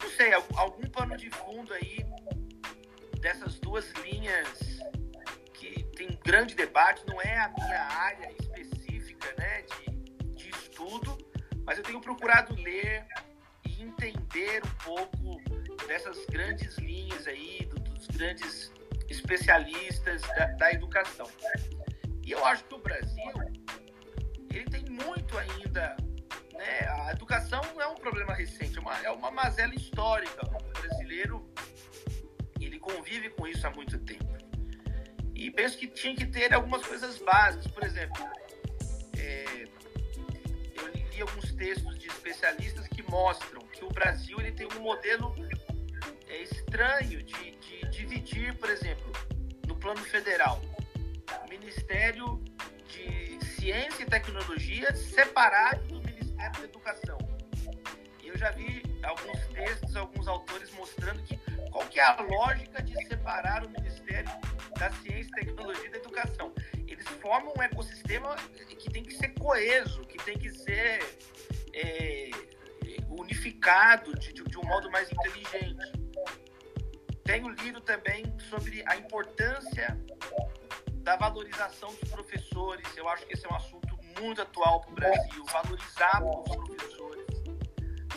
não 0.00 0.10
sei, 0.10 0.32
algum 0.32 0.88
pano 0.88 1.16
de 1.16 1.30
fundo 1.30 1.72
aí 1.72 2.04
dessas 3.20 3.58
duas 3.58 3.90
linhas 4.04 4.80
que 5.54 5.82
tem 5.96 6.18
grande 6.24 6.54
debate, 6.54 7.02
não 7.06 7.20
é 7.22 7.38
a 7.38 7.48
minha 7.48 7.80
área 7.80 8.30
específica 8.38 9.34
né, 9.38 9.62
de, 9.62 9.90
de 10.34 10.50
estudo, 10.50 11.16
mas 11.64 11.78
eu 11.78 11.84
tenho 11.84 12.00
procurado 12.00 12.54
ler 12.56 13.06
e 13.66 13.82
entender 13.82 14.62
um 14.64 14.84
pouco 14.84 15.23
dessas 15.86 16.24
grandes 16.26 16.76
linhas 16.78 17.26
aí, 17.26 17.66
do, 17.66 17.80
dos 17.80 18.06
grandes 18.08 18.72
especialistas 19.08 20.22
da, 20.22 20.46
da, 20.46 20.72
educação. 20.72 21.28
E 22.22 22.32
eu 22.32 22.44
acho 22.44 22.64
que 22.64 22.74
o 22.74 22.78
Brasil, 22.78 23.32
ele 24.50 24.64
tem 24.64 24.84
muito 24.88 25.36
ainda, 25.36 25.96
né? 26.52 26.88
A 26.88 27.12
educação 27.12 27.60
não 27.74 27.82
é 27.82 27.86
um 27.86 27.96
problema 27.96 28.34
recente, 28.34 28.78
é 28.78 28.80
uma, 28.80 28.98
é 29.04 29.10
uma 29.10 29.30
mazela 29.30 29.74
histórica. 29.74 30.46
O 30.46 30.80
brasileiro, 30.80 31.48
ele 32.60 32.78
convive 32.78 33.30
com 33.30 33.46
isso 33.46 33.66
há 33.66 33.70
muito 33.70 33.98
tempo. 33.98 34.34
E 35.34 35.50
penso 35.50 35.76
que 35.76 35.86
tinha 35.88 36.14
que 36.14 36.26
ter 36.26 36.54
algumas 36.54 36.86
coisas 36.86 37.18
básicas, 37.18 37.66
por 37.66 37.84
exemplo, 37.84 38.24
é, 39.18 39.64
eu 40.74 40.88
li 40.88 41.20
alguns 41.20 41.52
textos 41.52 41.98
de 41.98 42.06
especialistas 42.06 42.86
que 42.88 43.02
mostram 43.02 43.60
que 43.66 43.84
o 43.84 43.88
Brasil 43.88 44.40
ele 44.40 44.52
tem 44.52 44.66
um 44.78 44.80
modelo 44.80 45.34
é 46.34 46.42
estranho 46.42 47.22
de, 47.22 47.50
de 47.52 47.88
dividir, 47.90 48.54
por 48.56 48.68
exemplo, 48.68 49.12
no 49.66 49.76
plano 49.76 50.02
federal, 50.04 50.60
o 51.44 51.48
Ministério 51.48 52.42
de 52.88 53.44
Ciência 53.44 54.02
e 54.02 54.06
Tecnologia 54.06 54.94
separado 54.94 55.86
do 55.86 56.02
Ministério 56.02 56.52
da 56.52 56.64
Educação. 56.64 57.18
E 58.22 58.28
eu 58.28 58.36
já 58.36 58.50
vi 58.50 58.82
alguns 59.02 59.46
textos, 59.46 59.94
alguns 59.96 60.26
autores 60.26 60.70
mostrando 60.72 61.22
que 61.22 61.38
qual 61.70 61.86
que 61.86 61.98
é 61.98 62.04
a 62.04 62.20
lógica 62.20 62.82
de 62.82 62.94
separar 63.06 63.64
o 63.64 63.70
Ministério 63.70 64.30
da 64.78 64.90
Ciência, 64.92 65.30
Tecnologia 65.34 65.86
e 65.86 65.90
da 65.90 65.98
Educação. 65.98 66.52
Eles 66.86 67.06
formam 67.20 67.52
um 67.56 67.62
ecossistema 67.62 68.36
que 68.78 68.90
tem 68.90 69.02
que 69.02 69.14
ser 69.14 69.30
coeso, 69.30 70.02
que 70.02 70.18
tem 70.18 70.38
que 70.38 70.50
ser 70.50 71.02
é, 71.72 72.30
unificado 73.08 74.16
de, 74.18 74.32
de, 74.32 74.58
um 74.58 74.62
modo 74.62 74.90
mais 74.90 75.10
inteligente. 75.10 76.03
Tenho 77.24 77.48
lido 77.48 77.80
também 77.80 78.38
sobre 78.50 78.84
a 78.86 78.96
importância 78.96 79.98
da 80.96 81.16
valorização 81.16 81.92
dos 81.94 82.10
professores. 82.10 82.86
Eu 82.96 83.08
acho 83.08 83.26
que 83.26 83.34
esse 83.34 83.46
é 83.46 83.48
um 83.48 83.56
assunto 83.56 83.98
muito 84.20 84.42
atual 84.42 84.80
para 84.80 84.90
o 84.90 84.94
Brasil. 84.94 85.44
Valorizar 85.46 86.22
os 86.22 86.56
professores. 86.56 87.24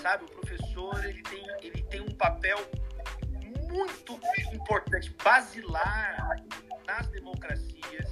Sabe, 0.02 0.26
o 0.26 0.28
professor 0.28 1.04
ele 1.06 1.24
tem, 1.24 1.46
ele 1.62 1.82
tem 1.84 2.02
um 2.02 2.16
papel 2.16 2.58
muito 3.72 4.20
importante, 4.54 5.16
basilar 5.24 6.38
nas 6.86 7.08
democracias. 7.08 8.12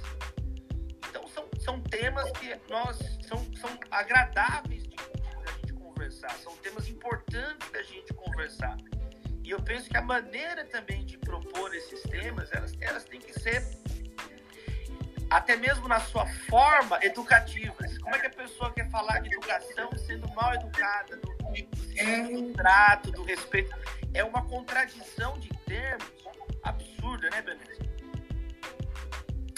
Então 1.08 1.26
são, 1.28 1.48
são 1.58 1.80
temas 1.82 2.30
que 2.32 2.58
nós 2.70 2.98
são, 3.26 3.38
são 3.54 3.70
agradáveis 3.90 4.82
de, 4.82 4.96
de, 4.96 5.60
gente 5.60 5.72
conversar, 5.74 6.30
são 6.38 6.54
temas 6.56 6.88
importantes 6.88 7.70
da 7.70 7.82
gente 7.82 8.12
conversar. 8.14 8.76
E 9.46 9.50
eu 9.52 9.62
penso 9.62 9.88
que 9.88 9.96
a 9.96 10.02
maneira 10.02 10.64
também 10.64 11.04
de 11.04 11.16
propor 11.18 11.72
esses 11.72 12.02
temas, 12.02 12.50
elas, 12.52 12.72
elas 12.80 13.04
têm 13.04 13.20
que 13.20 13.32
ser 13.32 13.64
até 15.30 15.54
mesmo 15.54 15.86
na 15.86 16.00
sua 16.00 16.26
forma 16.50 16.98
educativa. 17.00 17.76
Como 18.02 18.16
é 18.16 18.18
que 18.18 18.26
a 18.26 18.30
pessoa 18.30 18.72
quer 18.72 18.90
falar 18.90 19.20
de 19.20 19.32
educação 19.32 19.88
sendo 19.98 20.28
mal 20.34 20.52
educada, 20.52 21.16
do, 21.18 21.28
do 21.30 22.52
trato, 22.54 23.12
do 23.12 23.22
respeito? 23.22 23.70
É 24.12 24.24
uma 24.24 24.44
contradição 24.48 25.38
de 25.38 25.48
termos 25.64 26.12
absurda, 26.64 27.30
né, 27.30 27.40
Benício? 27.40 27.86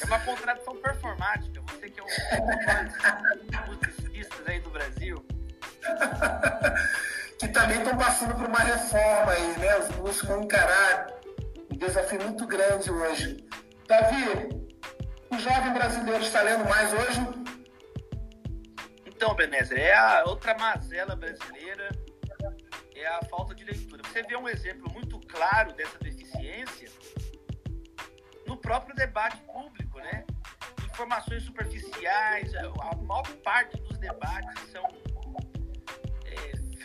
É 0.03 0.05
uma 0.05 0.21
contradição 0.21 0.77
performática. 0.77 1.63
Você 1.63 1.89
que 1.89 1.99
é 1.99 2.03
um 2.03 2.07
dos 3.47 3.61
publicistas 3.65 4.47
aí 4.47 4.61
do 4.61 4.69
Brasil. 4.69 5.25
que 7.39 7.49
também 7.49 7.79
estão 7.79 7.97
passando 7.97 8.35
por 8.35 8.47
uma 8.47 8.59
reforma 8.59 9.33
aí, 9.33 9.59
né? 9.59 9.79
Os 9.79 9.89
buscam 9.97 10.43
encarar 10.43 11.07
um 11.73 11.77
desafio 11.77 12.21
muito 12.23 12.47
grande 12.47 12.91
hoje. 12.91 13.47
Davi, 13.87 14.25
o 15.31 15.39
jovem 15.39 15.73
brasileiro 15.73 16.23
está 16.23 16.43
lendo 16.43 16.69
mais 16.69 16.93
hoje? 16.93 17.21
Então, 19.07 19.35
Benézer, 19.35 19.79
é 19.79 19.95
a 19.95 20.25
outra 20.27 20.57
mazela 20.59 21.15
brasileira, 21.15 21.91
é 22.95 23.07
a 23.07 23.21
falta 23.31 23.55
de 23.55 23.65
leitura. 23.65 24.03
Você 24.05 24.23
vê 24.25 24.37
um 24.37 24.49
exemplo 24.49 24.93
muito 24.93 25.21
claro 25.29 25.73
dessa 25.75 25.99
deficiência 25.99 26.89
no 28.47 28.57
próprio 28.57 28.95
debate 28.97 29.37
público, 29.43 29.99
né? 29.99 30.25
Informações 30.85 31.45
superficiais, 31.45 32.53
a 32.57 32.97
maior 32.97 33.23
parte 33.45 33.77
dos 33.83 33.97
debates 33.99 34.71
são 34.73 34.83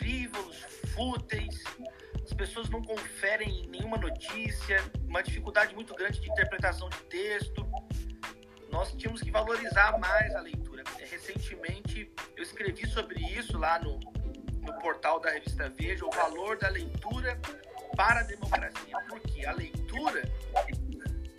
frívolos, 0.03 0.57
fúteis, 0.93 1.63
as 2.21 2.33
pessoas 2.33 2.69
não 2.69 2.81
conferem 2.83 3.65
nenhuma 3.69 3.97
notícia, 3.97 4.83
uma 5.07 5.23
dificuldade 5.23 5.73
muito 5.73 5.95
grande 5.95 6.19
de 6.19 6.29
interpretação 6.29 6.89
de 6.89 6.97
texto. 7.03 7.65
Nós 8.69 8.91
tínhamos 8.93 9.21
que 9.21 9.31
valorizar 9.31 9.97
mais 9.99 10.35
a 10.35 10.41
leitura. 10.41 10.83
Recentemente 11.09 12.11
eu 12.35 12.43
escrevi 12.43 12.85
sobre 12.85 13.19
isso 13.21 13.57
lá 13.57 13.79
no, 13.79 13.97
no 14.61 14.73
portal 14.79 15.21
da 15.21 15.29
revista 15.29 15.69
Veja, 15.69 16.05
o 16.05 16.11
valor 16.11 16.57
da 16.57 16.67
leitura 16.67 17.39
para 17.95 18.19
a 18.21 18.23
democracia, 18.23 18.97
porque 19.07 19.45
a 19.45 19.53
leitura 19.53 20.23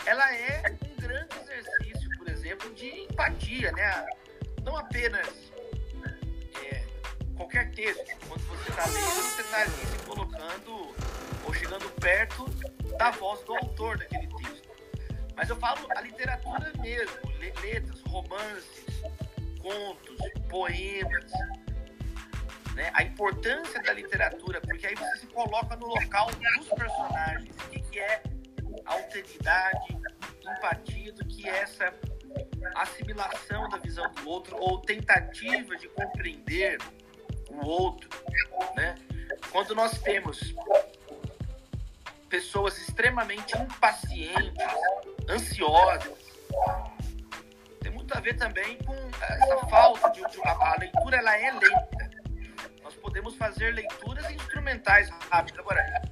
ela 0.06 0.35
é 0.35 0.62
um 0.83 1.02
grande 1.02 1.37
exercício, 1.38 2.09
por 2.16 2.28
exemplo, 2.28 2.73
de 2.75 2.88
empatia, 2.88 3.73
né? 3.73 4.06
Não 4.62 4.76
apenas 4.76 5.28
é, 5.28 5.53
qualquer 7.36 7.70
texto, 7.72 8.16
quando 8.28 8.42
você 8.42 8.70
está 8.70 8.86
lendo, 8.86 9.22
você 9.22 9.42
está 9.42 9.66
se 9.66 10.04
colocando 10.06 10.94
ou 11.44 11.54
chegando 11.54 11.88
perto 12.00 12.44
da 12.96 13.10
voz 13.10 13.40
do 13.44 13.54
autor 13.54 13.98
daquele 13.98 14.26
texto. 14.26 14.68
Mas 15.36 15.48
eu 15.50 15.56
falo 15.56 15.86
a 15.96 16.00
literatura 16.00 16.72
mesmo, 16.78 17.18
letras, 17.60 18.00
romances, 18.02 18.84
contos, 19.60 20.16
poemas. 20.48 21.30
Né? 22.74 22.90
A 22.94 23.02
importância 23.02 23.82
da 23.82 23.92
literatura, 23.92 24.60
porque 24.60 24.86
aí 24.86 24.94
você 24.94 25.18
se 25.18 25.26
coloca 25.28 25.76
no 25.76 25.86
local 25.86 26.28
dos 26.56 26.68
personagens. 26.68 27.56
O 27.56 27.70
que, 27.70 27.80
que 27.80 27.98
é 27.98 28.22
alteridade, 28.84 29.98
empatia, 30.40 31.12
do 31.12 31.24
que 31.24 31.48
é 31.48 31.62
essa 31.62 31.92
assimilação 32.76 33.68
da 33.68 33.78
visão 33.78 34.11
do 34.12 34.28
outro 34.28 34.56
ou 34.56 34.80
tentativa 34.80 35.76
de 35.76 35.88
compreender 35.88 36.78
o 37.62 37.66
outro, 37.66 38.08
né? 38.76 38.94
Quando 39.50 39.74
nós 39.74 39.98
temos 40.00 40.54
pessoas 42.34 42.76
extremamente 42.78 43.56
impacientes, 43.56 44.66
ansiosas. 45.28 46.18
Tem 47.80 47.92
muito 47.92 48.12
a 48.12 48.18
ver 48.18 48.34
também 48.36 48.76
com 48.78 48.94
essa 48.94 49.66
falta 49.68 50.10
de, 50.10 50.20
a, 50.42 50.76
leitura 50.78 51.18
ela 51.18 51.36
é 51.36 51.52
lenta. 51.52 52.10
Nós 52.82 52.94
podemos 52.96 53.36
fazer 53.36 53.72
leituras 53.72 54.28
instrumentais 54.32 55.08
rápidas. 55.30 55.60
Agora, 55.60 56.02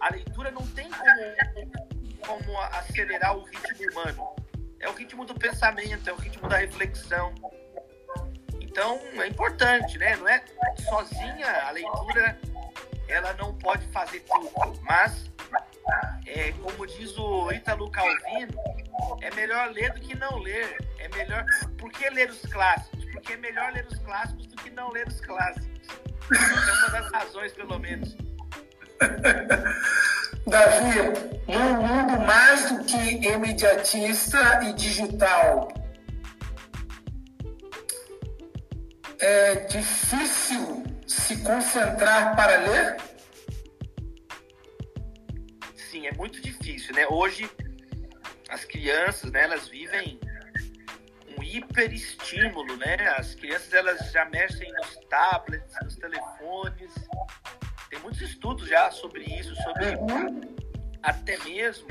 a 0.00 0.10
leitura 0.10 0.52
não 0.52 0.64
tem 0.68 0.88
como, 0.90 2.44
como 2.44 2.60
acelerar 2.60 3.36
o 3.36 3.42
ritmo 3.42 3.90
humano. 3.90 4.36
É 4.78 4.88
o 4.88 4.92
ritmo 4.92 5.24
do 5.24 5.34
pensamento, 5.34 6.08
é 6.08 6.12
o 6.12 6.16
ritmo 6.16 6.48
da 6.48 6.58
reflexão. 6.58 7.34
Então, 8.72 8.98
é 9.20 9.26
importante, 9.28 9.98
né? 9.98 10.16
Não 10.16 10.26
é 10.26 10.42
sozinha 10.88 11.46
a 11.66 11.72
leitura, 11.72 12.38
ela 13.06 13.34
não 13.34 13.52
pode 13.56 13.86
fazer 13.88 14.20
tudo, 14.20 14.80
mas 14.80 15.30
é, 16.26 16.52
como 16.52 16.86
diz 16.86 17.14
o 17.18 17.52
Ítalo 17.52 17.90
Calvino, 17.90 18.58
é 19.20 19.30
melhor 19.34 19.70
ler 19.72 19.92
do 19.92 20.00
que 20.00 20.16
não 20.16 20.38
ler. 20.38 20.74
É 20.98 21.08
melhor. 21.14 21.44
Por 21.76 21.92
que 21.92 22.08
ler 22.08 22.30
os 22.30 22.40
clássicos? 22.40 23.04
Porque 23.12 23.34
é 23.34 23.36
melhor 23.36 23.70
ler 23.74 23.86
os 23.86 23.98
clássicos 23.98 24.46
do 24.46 24.56
que 24.56 24.70
não 24.70 24.90
ler 24.90 25.06
os 25.06 25.20
clássicos. 25.20 25.88
É 26.30 26.72
uma 26.72 26.88
das 26.88 27.12
razões, 27.12 27.52
pelo 27.52 27.78
menos. 27.78 28.16
Davi, 30.46 30.98
num 31.46 31.74
mundo 31.74 32.20
mais 32.22 32.70
do 32.70 32.84
que 32.84 33.28
imediatista 33.28 34.64
e 34.64 34.72
digital, 34.72 35.68
é 39.22 39.54
difícil 39.66 40.84
se 41.06 41.36
concentrar 41.38 42.36
para 42.36 42.56
ler? 42.58 43.12
assim, 45.92 46.06
é 46.06 46.12
muito 46.12 46.40
difícil, 46.40 46.94
né? 46.94 47.06
Hoje, 47.06 47.50
as 48.48 48.64
crianças, 48.64 49.30
né, 49.30 49.44
elas 49.44 49.68
vivem 49.68 50.18
um 51.38 51.42
hiperestímulo, 51.42 52.76
né? 52.76 52.96
As 53.18 53.34
crianças, 53.34 53.72
elas 53.72 54.10
já 54.10 54.24
mexem 54.26 54.72
nos 54.72 54.96
tablets, 55.10 55.74
nos 55.82 55.96
telefones. 55.96 56.94
Tem 57.90 57.98
muitos 58.00 58.22
estudos 58.22 58.68
já 58.68 58.90
sobre 58.90 59.24
isso, 59.24 59.54
sobre 59.56 59.86
até 61.02 61.36
mesmo 61.44 61.88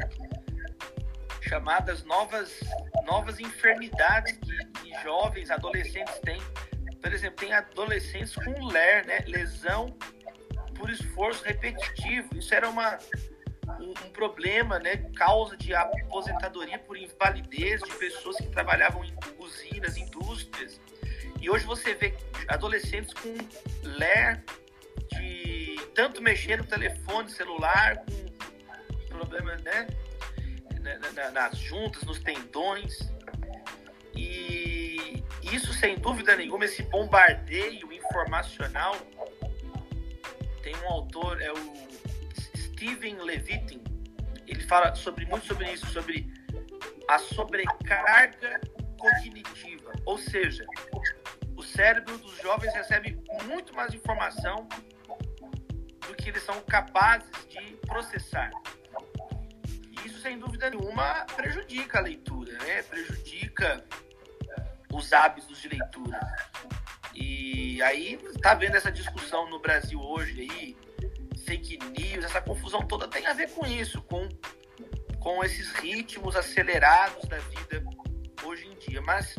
chamadas 1.41 2.03
novas, 2.03 2.59
novas 3.03 3.39
enfermidades 3.39 4.37
que, 4.37 4.65
que 4.81 5.03
jovens, 5.03 5.51
adolescentes 5.51 6.17
têm. 6.19 6.41
Por 7.01 7.11
exemplo, 7.11 7.37
tem 7.37 7.53
adolescentes 7.53 8.35
com 8.35 8.67
LER, 8.67 9.05
né? 9.05 9.23
Lesão 9.27 9.95
por 10.75 10.89
esforço 10.89 11.43
repetitivo. 11.43 12.37
Isso 12.37 12.53
era 12.53 12.69
uma 12.69 12.97
um, 13.79 13.91
um, 13.91 14.09
problema, 14.11 14.79
né, 14.79 14.97
causa 15.15 15.55
de 15.55 15.73
aposentadoria 15.73 16.79
por 16.79 16.97
invalidez 16.97 17.81
de 17.81 17.91
pessoas 17.95 18.37
que 18.37 18.47
trabalhavam 18.47 19.03
em 19.03 19.13
usinas, 19.39 19.97
indústrias. 19.97 20.79
E 21.39 21.49
hoje 21.49 21.65
você 21.65 21.93
vê 21.93 22.13
adolescentes 22.47 23.13
com 23.13 23.35
LER 23.83 24.43
de 25.13 25.75
tanto 25.95 26.21
mexer 26.21 26.57
no 26.57 26.63
telefone 26.63 27.29
celular, 27.29 27.97
com 28.05 29.07
problemas, 29.07 29.61
né, 29.61 29.87
nas 31.33 31.57
juntas, 31.57 32.03
nos 32.03 32.19
tendões. 32.19 33.10
Isso, 35.51 35.73
sem 35.73 35.97
dúvida 35.97 36.35
nenhuma, 36.35 36.63
esse 36.63 36.81
bombardeio 36.83 37.91
informacional 37.91 38.95
tem 40.63 40.73
um 40.77 40.87
autor, 40.87 41.41
é 41.41 41.51
o 41.51 41.73
Steven 42.55 43.17
Levitin, 43.21 43.83
ele 44.47 44.61
fala 44.61 44.95
sobre, 44.95 45.25
muito 45.25 45.45
sobre 45.45 45.69
isso, 45.71 45.85
sobre 45.87 46.31
a 47.09 47.17
sobrecarga 47.17 48.61
cognitiva. 48.97 49.91
Ou 50.05 50.17
seja, 50.17 50.65
o 51.57 51.63
cérebro 51.63 52.17
dos 52.17 52.37
jovens 52.37 52.73
recebe 52.73 53.21
muito 53.43 53.75
mais 53.75 53.93
informação 53.93 54.69
do 56.07 56.15
que 56.15 56.29
eles 56.29 56.43
são 56.43 56.61
capazes 56.61 57.29
de 57.49 57.75
processar. 57.87 58.51
E 59.89 60.07
isso, 60.07 60.19
sem 60.21 60.39
dúvida 60.39 60.69
nenhuma, 60.69 61.25
prejudica 61.35 61.97
a 61.97 62.01
leitura, 62.01 62.53
né? 62.59 62.83
prejudica 62.83 63.83
os 64.93 65.13
hábitos 65.13 65.61
de 65.61 65.69
leitura. 65.69 66.19
E 67.13 67.81
aí, 67.81 68.19
está 68.35 68.53
vendo 68.53 68.75
essa 68.75 68.91
discussão 68.91 69.49
no 69.49 69.59
Brasil 69.59 69.99
hoje 69.99 70.41
aí, 70.41 70.77
fake 71.45 71.79
news, 71.97 72.25
essa 72.25 72.41
confusão 72.41 72.81
toda 72.81 73.07
tem 73.07 73.25
a 73.27 73.33
ver 73.33 73.49
com 73.51 73.65
isso, 73.65 74.01
com, 74.03 74.27
com 75.19 75.43
esses 75.43 75.71
ritmos 75.73 76.35
acelerados 76.35 77.27
da 77.27 77.37
vida 77.37 77.83
hoje 78.43 78.67
em 78.67 78.75
dia. 78.75 79.01
Mas 79.01 79.35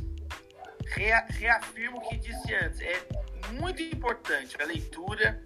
rea, 0.86 1.26
reafirmo 1.30 1.98
o 1.98 2.08
que 2.08 2.16
disse 2.16 2.54
antes, 2.54 2.80
é 2.80 3.06
muito 3.52 3.82
importante 3.82 4.60
a 4.60 4.64
leitura 4.64 5.42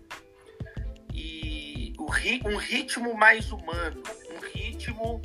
e 1.13 1.95
o, 1.99 2.07
um 2.49 2.57
ritmo 2.57 3.15
mais 3.15 3.51
humano, 3.53 4.03
um 4.31 4.41
ritmo, 4.53 5.23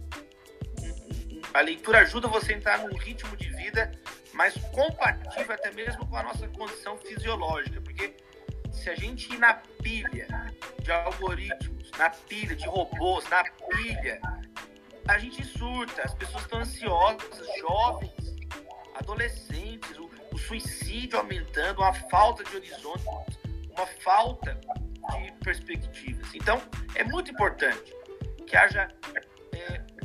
A 1.53 1.61
leitura 1.61 1.99
ajuda 1.99 2.27
você 2.27 2.53
a 2.53 2.57
entrar 2.57 2.77
num 2.79 2.97
ritmo 2.97 3.35
de 3.35 3.49
vida 3.49 3.91
mais 4.33 4.53
compatível 4.73 5.53
até 5.53 5.71
mesmo 5.71 6.05
com 6.07 6.15
a 6.15 6.23
nossa 6.23 6.47
condição 6.47 6.97
fisiológica, 6.97 7.81
porque 7.81 8.15
se 8.71 8.89
a 8.89 8.95
gente 8.95 9.33
ir 9.33 9.37
na 9.37 9.53
pilha 9.53 10.27
de 10.81 10.91
algoritmos, 10.91 11.91
na 11.97 12.09
pilha 12.09 12.55
de 12.55 12.65
robôs, 12.67 13.27
na 13.29 13.43
pilha, 13.43 14.19
a 15.07 15.17
gente 15.17 15.43
surta, 15.43 16.03
as 16.03 16.13
pessoas 16.13 16.43
estão 16.43 16.59
ansiosas, 16.59 17.47
jovens, 17.59 18.35
adolescentes, 18.95 19.97
o, 19.97 20.09
o 20.31 20.37
suicídio 20.37 21.19
aumentando, 21.19 21.81
uma 21.81 21.93
falta 21.93 22.43
de 22.43 22.55
horizonte, 22.55 23.03
uma 23.71 23.87
falta 24.03 24.59
de 25.11 25.31
perspectivas. 25.43 26.33
Então, 26.33 26.61
é 26.95 27.03
muito 27.03 27.31
importante 27.31 27.93
que 28.47 28.55
haja 28.55 28.87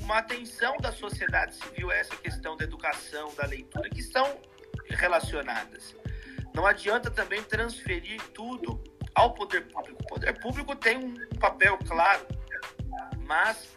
uma 0.07 0.19
atenção 0.19 0.77
da 0.77 0.93
sociedade 0.93 1.57
civil 1.57 1.91
a 1.91 1.97
essa 1.97 2.15
questão 2.17 2.57
da 2.57 2.63
educação, 2.63 3.35
da 3.35 3.45
leitura, 3.45 3.91
que 3.91 3.99
estão 3.99 4.41
relacionadas. 4.89 5.97
Não 6.55 6.65
adianta 6.65 7.11
também 7.11 7.43
transferir 7.43 8.23
tudo 8.33 8.83
ao 9.13 9.35
poder 9.35 9.63
público. 9.63 10.01
O 10.05 10.07
poder 10.07 10.41
público 10.41 10.77
tem 10.77 10.97
um 10.97 11.39
papel 11.41 11.77
claro, 11.89 12.25
mas 13.27 13.75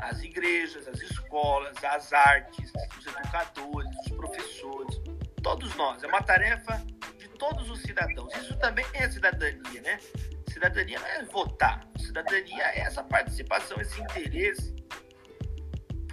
as 0.00 0.22
igrejas, 0.22 0.86
as 0.86 1.00
escolas, 1.02 1.76
as 1.82 2.12
artes, 2.12 2.72
os 2.96 3.06
educadores, 3.06 3.90
os 4.06 4.12
professores, 4.12 5.00
todos 5.42 5.74
nós. 5.74 6.04
É 6.04 6.06
uma 6.06 6.22
tarefa 6.22 6.76
de 7.18 7.28
todos 7.30 7.68
os 7.68 7.82
cidadãos. 7.82 8.32
Isso 8.36 8.56
também 8.58 8.86
é 8.92 9.10
cidadania, 9.10 9.82
né? 9.82 9.98
Cidadania 10.48 11.00
não 11.00 11.06
é 11.08 11.24
votar. 11.24 11.84
Cidadania 11.98 12.62
é 12.62 12.80
essa 12.82 13.02
participação, 13.02 13.80
esse 13.80 14.00
interesse 14.00 14.83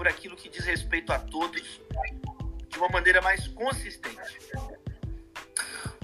por 0.01 0.07
aquilo 0.07 0.35
que 0.35 0.49
diz 0.49 0.65
respeito 0.65 1.13
a 1.13 1.19
todos 1.19 1.79
de 2.69 2.77
uma 2.79 2.89
maneira 2.89 3.21
mais 3.21 3.47
consistente. 3.49 4.17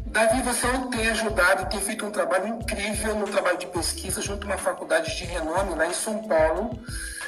Davi, 0.05 0.39
você 0.43 0.67
tem 0.91 1.09
ajudado 1.09 1.63
e 1.63 1.65
tem 1.65 1.81
feito 1.81 2.05
um 2.05 2.11
trabalho 2.11 2.47
incrível 2.47 3.15
no 3.15 3.27
trabalho 3.27 3.57
de 3.57 3.65
pesquisa 3.65 4.21
junto 4.21 4.43
a 4.43 4.51
uma 4.51 4.57
faculdade 4.59 5.17
de 5.17 5.23
renome 5.23 5.73
lá 5.73 5.87
em 5.87 5.95
São 5.95 6.21
Paulo. 6.27 6.79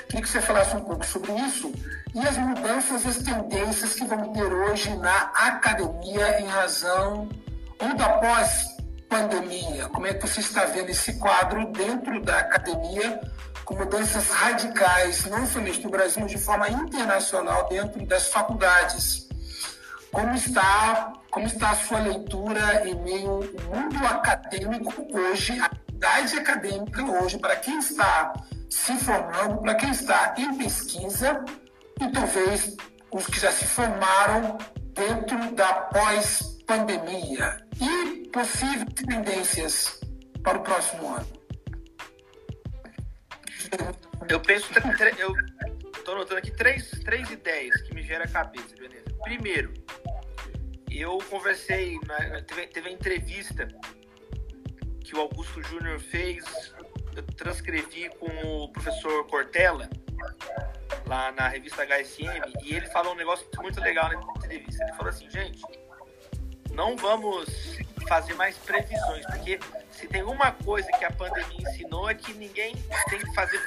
Queria 0.05 0.21
que 0.21 0.29
você 0.29 0.41
falasse 0.41 0.75
um 0.75 0.81
pouco 0.81 1.03
sobre 1.07 1.31
isso 1.41 1.73
e 2.13 2.19
as 2.19 2.37
mudanças 2.37 3.03
e 3.03 3.07
as 3.07 3.17
tendências 3.17 3.95
que 3.95 4.05
vamos 4.05 4.37
ter 4.37 4.53
hoje 4.53 4.95
na 4.97 5.21
academia 5.33 6.39
em 6.39 6.45
razão 6.45 7.27
ou 7.79 7.95
da 7.95 8.09
pós-pandemia. 8.09 9.89
Como 9.89 10.05
é 10.05 10.13
que 10.13 10.21
você 10.21 10.39
está 10.39 10.65
vendo 10.65 10.91
esse 10.91 11.13
quadro 11.17 11.65
dentro 11.71 12.21
da 12.21 12.37
academia 12.37 13.19
com 13.69 13.75
mudanças 13.75 14.27
radicais, 14.29 15.25
não 15.25 15.45
somente 15.45 15.83
no 15.83 15.91
Brasil, 15.91 16.19
mas 16.23 16.31
de 16.31 16.39
forma 16.39 16.67
internacional 16.67 17.69
dentro 17.69 18.03
das 18.07 18.27
faculdades? 18.29 19.29
Como 20.11 20.33
está, 20.33 21.13
como 21.29 21.45
está 21.45 21.69
a 21.69 21.75
sua 21.75 21.99
leitura 21.99 22.89
em 22.89 22.95
meio 22.95 23.29
ao 23.29 23.79
mundo 23.79 24.07
acadêmico 24.07 25.05
hoje, 25.15 25.59
a 25.59 25.69
idade 25.93 26.39
acadêmica 26.39 27.03
hoje, 27.03 27.37
para 27.37 27.57
quem 27.57 27.77
está 27.77 28.33
se 28.67 28.97
formando, 28.97 29.61
para 29.61 29.75
quem 29.75 29.91
está 29.91 30.33
em 30.35 30.57
pesquisa 30.57 31.45
e 32.01 32.07
talvez 32.11 32.75
os 33.11 33.27
que 33.27 33.39
já 33.39 33.51
se 33.51 33.65
formaram 33.65 34.57
dentro 34.93 35.51
da 35.53 35.73
pós-pandemia 35.73 37.63
e 37.79 38.27
possíveis 38.29 38.93
tendências 38.95 39.99
para 40.41 40.57
o 40.57 40.61
próximo 40.63 41.13
ano? 41.13 41.38
Eu 44.29 44.39
penso, 44.39 44.67
eu 45.17 45.33
estou 45.97 46.15
notando 46.15 46.37
aqui 46.37 46.51
três, 46.51 46.91
três 47.03 47.31
ideias 47.31 47.81
que 47.81 47.95
me 47.95 48.03
geram 48.03 48.25
a 48.25 48.27
cabeça, 48.27 48.75
beleza? 48.75 49.05
Primeiro, 49.23 49.73
eu 50.91 51.17
conversei, 51.29 51.97
teve, 52.45 52.67
teve 52.67 52.89
a 52.89 52.91
entrevista 52.91 53.67
que 55.03 55.15
o 55.15 55.21
Augusto 55.21 55.63
Júnior 55.63 55.99
fez, 55.99 56.45
eu 57.15 57.23
transcrevi 57.35 58.09
com 58.19 58.27
o 58.27 58.71
professor 58.71 59.25
Cortella, 59.25 59.89
lá 61.07 61.31
na 61.31 61.47
revista 61.47 61.83
HSM, 61.83 62.53
e 62.63 62.75
ele 62.75 62.85
falou 62.87 63.13
um 63.13 63.17
negócio 63.17 63.47
muito 63.57 63.81
legal 63.81 64.09
na 64.09 64.21
entrevista. 64.37 64.83
Ele 64.83 64.93
falou 64.93 65.09
assim, 65.09 65.29
gente, 65.29 65.61
não 66.71 66.95
vamos 66.95 67.77
fazer 68.07 68.35
mais 68.35 68.55
previsões, 68.57 69.25
porque 69.25 69.59
se 69.99 70.07
tem 70.07 70.23
uma 70.23 70.51
coisa 70.51 70.89
que 70.93 71.03
a 71.03 71.11
pandemia 71.11 71.69
ensinou 71.69 72.09
é 72.09 72.15
que 72.15 72.33
ninguém 72.33 72.73
tem 73.09 73.19
que 73.19 73.33
fazer 73.35 73.59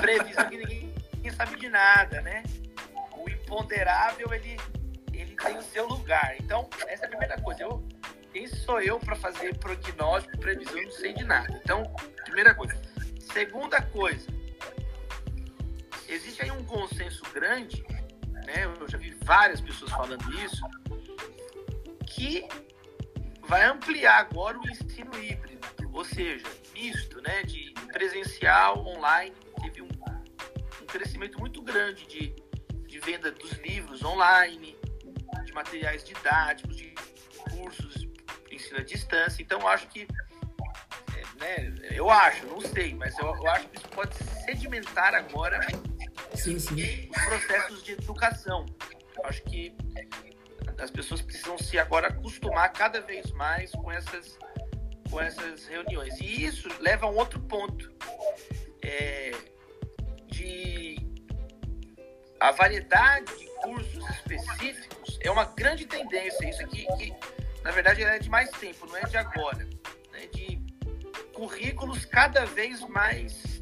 previsão, 0.00 0.48
que 0.48 0.56
ninguém, 0.56 0.94
ninguém 1.14 1.32
sabe 1.32 1.56
de 1.56 1.68
nada, 1.68 2.22
né? 2.22 2.42
O 3.14 3.28
imponderável, 3.28 4.32
ele 4.32 4.56
tem 5.36 5.58
o 5.58 5.62
seu 5.62 5.86
lugar. 5.86 6.34
Então, 6.40 6.68
essa 6.86 7.04
é 7.04 7.06
a 7.06 7.08
primeira 7.10 7.38
coisa. 7.40 7.62
Eu, 7.62 7.86
quem 8.32 8.46
sou 8.46 8.80
eu 8.80 8.98
para 8.98 9.14
fazer 9.16 9.56
prognóstico, 9.58 10.38
previsão? 10.38 10.78
Eu 10.78 10.84
não 10.84 10.92
sei 10.92 11.12
de 11.12 11.24
nada. 11.24 11.60
Então, 11.62 11.82
primeira 12.24 12.54
coisa. 12.54 12.74
Segunda 13.20 13.82
coisa, 13.82 14.26
existe 16.08 16.42
aí 16.42 16.50
um 16.50 16.64
consenso 16.64 17.22
grande, 17.34 17.84
né? 18.46 18.64
Eu 18.64 18.88
já 18.88 18.96
vi 18.96 19.10
várias 19.22 19.60
pessoas 19.60 19.90
falando 19.92 20.24
isso, 20.42 20.66
que 22.06 22.48
vai 23.48 23.64
ampliar 23.64 24.18
agora 24.18 24.58
o 24.58 24.70
ensino 24.70 25.10
híbrido, 25.18 25.66
ou 25.92 26.04
seja, 26.04 26.46
misto, 26.74 27.20
né? 27.22 27.42
De 27.42 27.72
presencial, 27.92 28.86
online. 28.86 29.34
Teve 29.62 29.82
um, 29.82 29.88
um 30.82 30.86
crescimento 30.86 31.40
muito 31.40 31.62
grande 31.62 32.06
de, 32.06 32.34
de 32.86 33.00
venda 33.00 33.32
dos 33.32 33.52
livros 33.52 34.04
online, 34.04 34.76
de 35.44 35.52
materiais 35.52 36.04
didáticos, 36.04 36.76
de 36.76 36.94
cursos, 37.50 38.06
ensino 38.50 38.80
à 38.80 38.82
distância. 38.84 39.42
Então, 39.42 39.66
acho 39.66 39.88
que, 39.88 40.06
é, 41.16 41.22
né, 41.40 41.74
eu 41.90 42.10
acho, 42.10 42.46
não 42.46 42.60
sei, 42.60 42.94
mas 42.94 43.18
eu, 43.18 43.34
eu, 43.34 43.50
acho 43.50 43.66
que 43.68 43.78
isso 43.78 43.88
pode 43.88 44.14
sedimentar 44.44 45.14
agora 45.14 45.58
sim, 46.34 46.58
sim. 46.58 47.10
os 47.10 47.24
processos 47.24 47.82
de 47.82 47.92
educação. 47.92 48.66
Acho 49.24 49.42
que 49.44 49.74
as 50.78 50.90
pessoas 50.90 51.20
precisam 51.20 51.58
se 51.58 51.78
agora 51.78 52.08
acostumar 52.08 52.72
cada 52.72 53.00
vez 53.00 53.30
mais 53.32 53.72
com 53.72 53.90
essas, 53.90 54.38
com 55.10 55.20
essas 55.20 55.66
reuniões. 55.66 56.20
E 56.20 56.44
isso 56.44 56.68
leva 56.80 57.06
a 57.06 57.10
um 57.10 57.16
outro 57.16 57.40
ponto. 57.40 57.92
É, 58.82 59.32
de 60.26 60.96
a 62.40 62.52
variedade 62.52 63.36
de 63.36 63.46
cursos 63.62 64.08
específicos 64.10 65.18
é 65.20 65.30
uma 65.30 65.44
grande 65.44 65.84
tendência. 65.86 66.48
Isso 66.48 66.62
aqui, 66.62 66.86
que, 66.96 67.12
na 67.62 67.72
verdade, 67.72 68.04
é 68.04 68.18
de 68.18 68.30
mais 68.30 68.50
tempo, 68.50 68.86
não 68.86 68.96
é 68.96 69.02
de 69.02 69.16
agora. 69.16 69.68
Né? 70.12 70.26
De 70.32 70.62
currículos 71.34 72.04
cada 72.04 72.46
vez 72.46 72.80
mais 72.88 73.60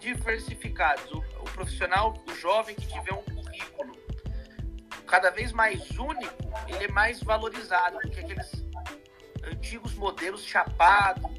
diversificados. 0.00 1.10
O, 1.12 1.18
o 1.18 1.44
profissional, 1.44 2.14
o 2.28 2.34
jovem 2.34 2.74
que 2.74 2.86
tiver 2.86 3.12
um 3.12 3.22
cada 5.06 5.30
vez 5.30 5.52
mais 5.52 5.90
único, 5.98 6.34
ele 6.68 6.84
é 6.84 6.88
mais 6.88 7.22
valorizado 7.22 7.98
do 8.00 8.10
que 8.10 8.20
aqueles 8.20 8.50
antigos 9.44 9.94
modelos 9.94 10.44
chapados 10.44 11.30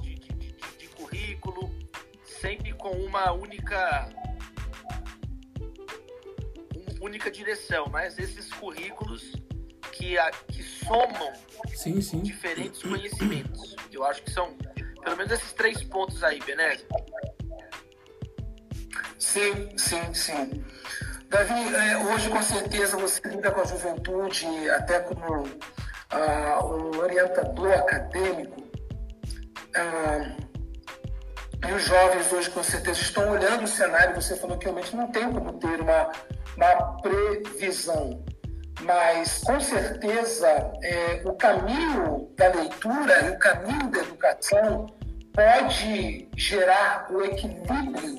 de, 0.00 0.14
de, 0.14 0.32
de, 0.32 0.52
de 0.52 0.88
currículo, 0.88 1.70
sempre 2.24 2.72
com 2.72 2.90
uma 2.90 3.32
única 3.32 4.08
única 7.00 7.30
direção, 7.30 7.86
mas 7.90 8.18
esses 8.18 8.52
currículos 8.52 9.32
que, 9.92 10.18
a, 10.18 10.30
que 10.30 10.62
somam 10.62 11.32
sim, 11.74 12.00
sim. 12.00 12.22
diferentes 12.22 12.82
conhecimentos. 12.82 13.76
Eu 13.92 14.04
acho 14.04 14.22
que 14.22 14.30
são 14.30 14.56
pelo 15.02 15.16
menos 15.16 15.32
esses 15.32 15.52
três 15.52 15.82
pontos 15.84 16.22
aí, 16.22 16.40
Benésio. 16.40 16.86
Sim, 19.18 19.76
sim, 19.76 20.14
sim. 20.14 20.64
Davi, 21.28 21.74
é, 21.74 21.98
hoje 21.98 22.30
com 22.30 22.42
certeza 22.42 22.96
você 22.96 23.20
lida 23.28 23.50
com 23.50 23.60
a 23.60 23.64
juventude, 23.64 24.46
até 24.70 25.00
como 25.00 25.42
uh, 25.44 26.64
um 26.64 26.98
orientador 26.98 27.72
acadêmico. 27.72 28.60
Uh, 29.76 30.48
e 31.68 31.72
os 31.72 31.82
jovens 31.82 32.32
hoje 32.32 32.50
com 32.50 32.62
certeza 32.62 33.00
estão 33.00 33.30
olhando 33.30 33.64
o 33.64 33.68
cenário, 33.68 34.14
você 34.14 34.36
falou 34.36 34.56
que 34.56 34.64
realmente 34.64 34.94
não 34.96 35.08
tem 35.08 35.30
como 35.32 35.52
ter 35.54 35.80
uma 35.80 36.10
uma 36.58 37.00
previsão. 37.00 38.24
Mas, 38.82 39.38
com 39.44 39.60
certeza, 39.60 40.48
é, 40.82 41.22
o 41.24 41.34
caminho 41.34 42.30
da 42.36 42.48
leitura 42.48 43.26
e 43.26 43.30
o 43.30 43.38
caminho 43.38 43.90
da 43.90 43.98
educação 43.98 44.86
pode 45.32 46.28
gerar 46.36 47.06
o 47.10 47.22
equilíbrio 47.24 48.18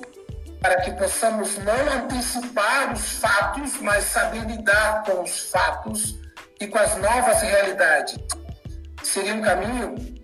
para 0.60 0.80
que 0.82 0.92
possamos 0.92 1.56
não 1.58 1.92
antecipar 1.92 2.92
os 2.92 3.18
fatos, 3.18 3.80
mas 3.80 4.04
saber 4.04 4.44
lidar 4.44 5.02
com 5.04 5.22
os 5.22 5.50
fatos 5.50 6.18
e 6.60 6.66
com 6.66 6.78
as 6.78 6.96
novas 6.98 7.40
realidades. 7.42 8.18
Seria 9.02 9.34
um 9.34 9.40
caminho? 9.40 10.20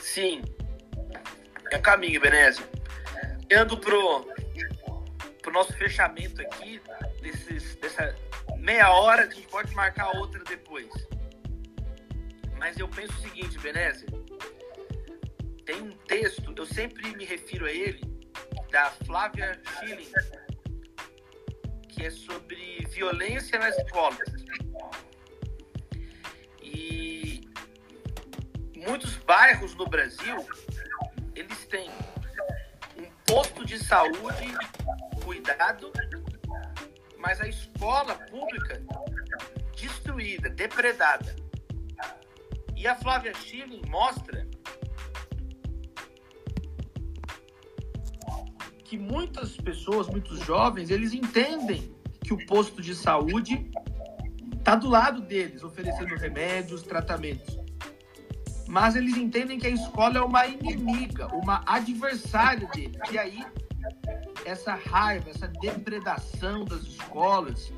Sim, 0.00 0.42
é 1.70 1.78
caminho, 1.78 2.20
Benésio 2.20 2.64
Caminhando 3.50 3.78
pro, 3.78 4.28
pro 5.42 5.52
nosso 5.52 5.72
fechamento 5.72 6.40
aqui, 6.40 6.80
desses, 7.20 7.74
dessa 7.76 8.14
meia 8.58 8.92
hora, 8.92 9.22
a 9.22 9.28
gente 9.28 9.48
pode 9.48 9.74
marcar 9.74 10.16
outra 10.16 10.40
depois. 10.44 10.88
Mas 12.56 12.78
eu 12.78 12.86
penso 12.86 13.12
o 13.12 13.20
seguinte, 13.20 13.58
Benézia, 13.58 14.06
tem 15.70 15.82
um 15.82 15.92
texto, 16.08 16.52
eu 16.56 16.66
sempre 16.66 17.14
me 17.16 17.24
refiro 17.24 17.64
a 17.64 17.70
ele, 17.70 18.00
da 18.72 18.90
Flávia 19.06 19.62
Schilling, 19.78 20.10
que 21.88 22.06
é 22.06 22.10
sobre 22.10 22.84
violência 22.88 23.56
nas 23.56 23.78
escolas. 23.78 24.18
E 26.60 27.48
muitos 28.74 29.14
bairros 29.18 29.76
no 29.76 29.86
Brasil, 29.86 30.44
eles 31.36 31.64
têm 31.66 31.88
um 32.98 33.08
posto 33.24 33.64
de 33.64 33.78
saúde 33.78 34.52
cuidado, 35.22 35.92
mas 37.16 37.40
a 37.40 37.46
escola 37.46 38.16
pública 38.28 38.82
destruída, 39.76 40.50
depredada. 40.50 41.36
E 42.74 42.88
a 42.88 42.96
Flávia 42.96 43.32
Schilling 43.34 43.82
mostra 43.86 44.39
que 48.90 48.98
muitas 48.98 49.56
pessoas, 49.56 50.08
muitos 50.08 50.40
jovens, 50.40 50.90
eles 50.90 51.12
entendem 51.12 51.94
que 52.24 52.34
o 52.34 52.46
posto 52.46 52.82
de 52.82 52.92
saúde 52.92 53.70
está 54.58 54.74
do 54.74 54.88
lado 54.88 55.20
deles, 55.20 55.62
oferecendo 55.62 56.16
remédios, 56.16 56.82
tratamentos. 56.82 57.56
Mas 58.66 58.96
eles 58.96 59.16
entendem 59.16 59.60
que 59.60 59.66
a 59.68 59.70
escola 59.70 60.18
é 60.18 60.20
uma 60.20 60.44
inimiga, 60.44 61.28
uma 61.28 61.62
adversária 61.66 62.68
deles. 62.74 62.98
E 63.12 63.16
aí, 63.16 63.44
essa 64.44 64.74
raiva, 64.74 65.30
essa 65.30 65.46
depredação 65.46 66.64
das 66.64 66.82
escolas. 66.82 67.72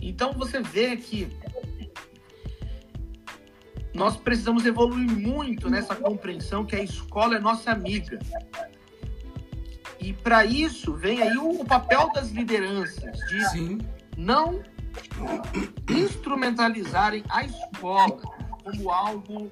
Então, 0.00 0.32
você 0.32 0.62
vê 0.62 0.96
que 0.96 1.28
nós 3.92 4.16
precisamos 4.16 4.64
evoluir 4.64 5.10
muito 5.10 5.68
nessa 5.68 5.94
compreensão 5.94 6.64
que 6.64 6.76
a 6.76 6.82
escola 6.82 7.36
é 7.36 7.38
nossa 7.38 7.70
amiga. 7.70 8.18
E 10.02 10.12
para 10.12 10.44
isso 10.44 10.94
vem 10.94 11.22
aí 11.22 11.36
o, 11.36 11.60
o, 11.60 11.64
papel 11.64 12.10
das 12.12 12.30
lideranças 12.30 13.18
de 13.28 13.48
Sim. 13.50 13.78
não 14.16 14.60
instrumentalizarem 15.88 17.22
a 17.30 17.44
escola 17.44 18.20
como 18.64 18.90
algo 18.90 19.50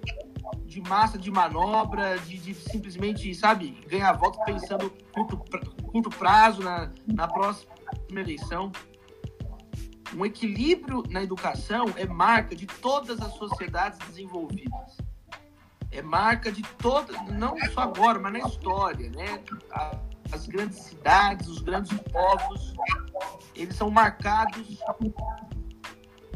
de 0.67 0.81
massa 0.81 1.17
de 1.17 1.31
manobra, 1.31 2.19
de, 2.19 2.37
de 2.37 2.55
simplesmente, 2.55 3.33
sabe, 3.35 3.81
ganhar 3.87 4.13
voto 4.15 4.41
pensando 4.45 4.91
curto, 5.13 5.37
curto 5.93 6.11
prazo 6.11 6.63
na, 6.63 6.91
na 7.07 7.29
próxima 7.29 7.73
eleição. 8.11 8.73
Um 10.15 10.27
equilíbrio 10.27 11.05
na 11.09 11.23
educação 11.23 11.87
é 11.97 12.05
marca 12.05 12.57
de 12.57 12.67
todas 12.67 13.21
as 13.21 13.33
sociedades 13.35 13.99
desenvolvidas. 14.09 14.97
É 15.93 16.03
marca 16.03 16.51
de 16.51 16.63
todas, 16.79 17.17
não 17.29 17.57
só 17.73 17.83
agora, 17.83 18.19
mas 18.19 18.33
na 18.33 18.39
história, 18.41 19.11
né? 19.11 19.43
As 20.33 20.47
grandes 20.47 20.79
cidades, 20.79 21.49
os 21.49 21.61
grandes 21.61 21.97
povos, 22.13 22.75
eles 23.55 23.77
são 23.77 23.91
marcados 23.91 24.79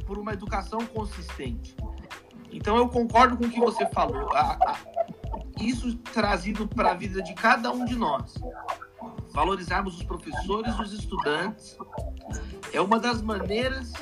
por 0.07 0.19
uma 0.19 0.33
educação 0.33 0.85
consistente. 0.87 1.77
Então 2.51 2.77
eu 2.77 2.89
concordo 2.89 3.37
com 3.37 3.45
o 3.45 3.51
que 3.51 3.61
você 3.61 3.87
falou. 3.87 4.29
Isso 5.61 5.97
trazido 6.13 6.69
para 6.69 6.93
a 6.93 6.95
vida 6.95 7.23
de 7.23 7.35
cada 7.35 7.71
um 7.71 7.85
de 7.85 7.97
nós. 7.97 8.35
Valorizarmos 9.33 9.97
os 9.97 10.03
professores, 10.05 10.79
os 10.79 10.93
estudantes, 10.93 11.77
é 12.73 12.81
uma 12.81 13.01
das 13.01 13.21
maneiras 13.21 13.93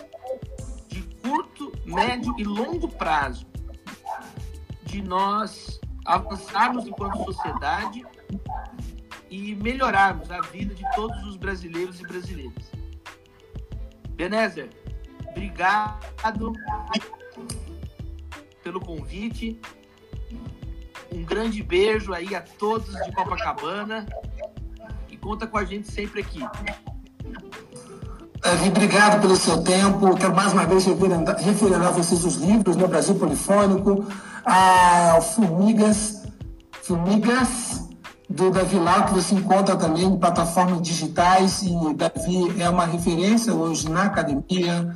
de 0.89 1.03
curto, 1.23 1.73
médio 1.87 2.35
e 2.39 2.45
longo 2.45 2.89
prazo 2.89 3.47
de 4.85 5.01
nós 5.01 5.81
avançarmos 6.05 6.87
enquanto 6.87 7.25
sociedade 7.25 8.05
e 9.33 9.55
melhorarmos 9.55 10.31
a 10.31 10.43
vida 10.43 10.75
de 10.75 10.85
todos 10.95 11.25
os 11.25 11.39
brasileiros 11.39 11.99
e 11.99 12.03
brasileiras. 12.03 12.71
Benézer, 14.11 14.69
obrigado 15.31 16.53
pelo 18.63 18.79
convite. 18.79 19.59
Um 21.11 21.25
grande 21.25 21.63
beijo 21.63 22.13
aí 22.13 22.35
a 22.35 22.43
todos 22.43 22.93
de 23.05 23.13
Copacabana 23.13 24.07
e 25.11 25.17
conta 25.17 25.47
com 25.47 25.57
a 25.57 25.65
gente 25.65 25.91
sempre 25.91 26.21
aqui. 26.21 26.41
Davi, 28.43 28.69
obrigado 28.69 29.23
pelo 29.23 29.37
seu 29.37 29.63
tempo. 29.65 30.15
Quero 30.17 30.35
mais 30.35 30.53
uma 30.53 30.67
vez 30.67 30.85
referir 30.85 31.75
a 31.75 31.91
vocês 31.91 32.23
os 32.23 32.35
livros, 32.37 32.77
no 32.77 32.83
né? 32.83 32.89
Brasil 32.89 33.15
Polifônico, 33.15 34.05
a 34.45 35.19
Formigas, 35.23 36.29
Formigas 36.83 37.62
do 38.33 38.51
Davi 38.51 38.79
Lau, 38.79 39.07
que 39.07 39.15
você 39.15 39.35
encontra 39.35 39.77
também 39.77 40.05
em 40.05 40.19
plataformas 40.19 40.83
digitais, 40.83 41.63
e 41.63 41.95
Davi 41.95 42.61
é 42.61 42.69
uma 42.69 42.87
referência 42.87 43.55
hoje 43.55 43.89
na 43.89 44.05
academia, 44.05 44.95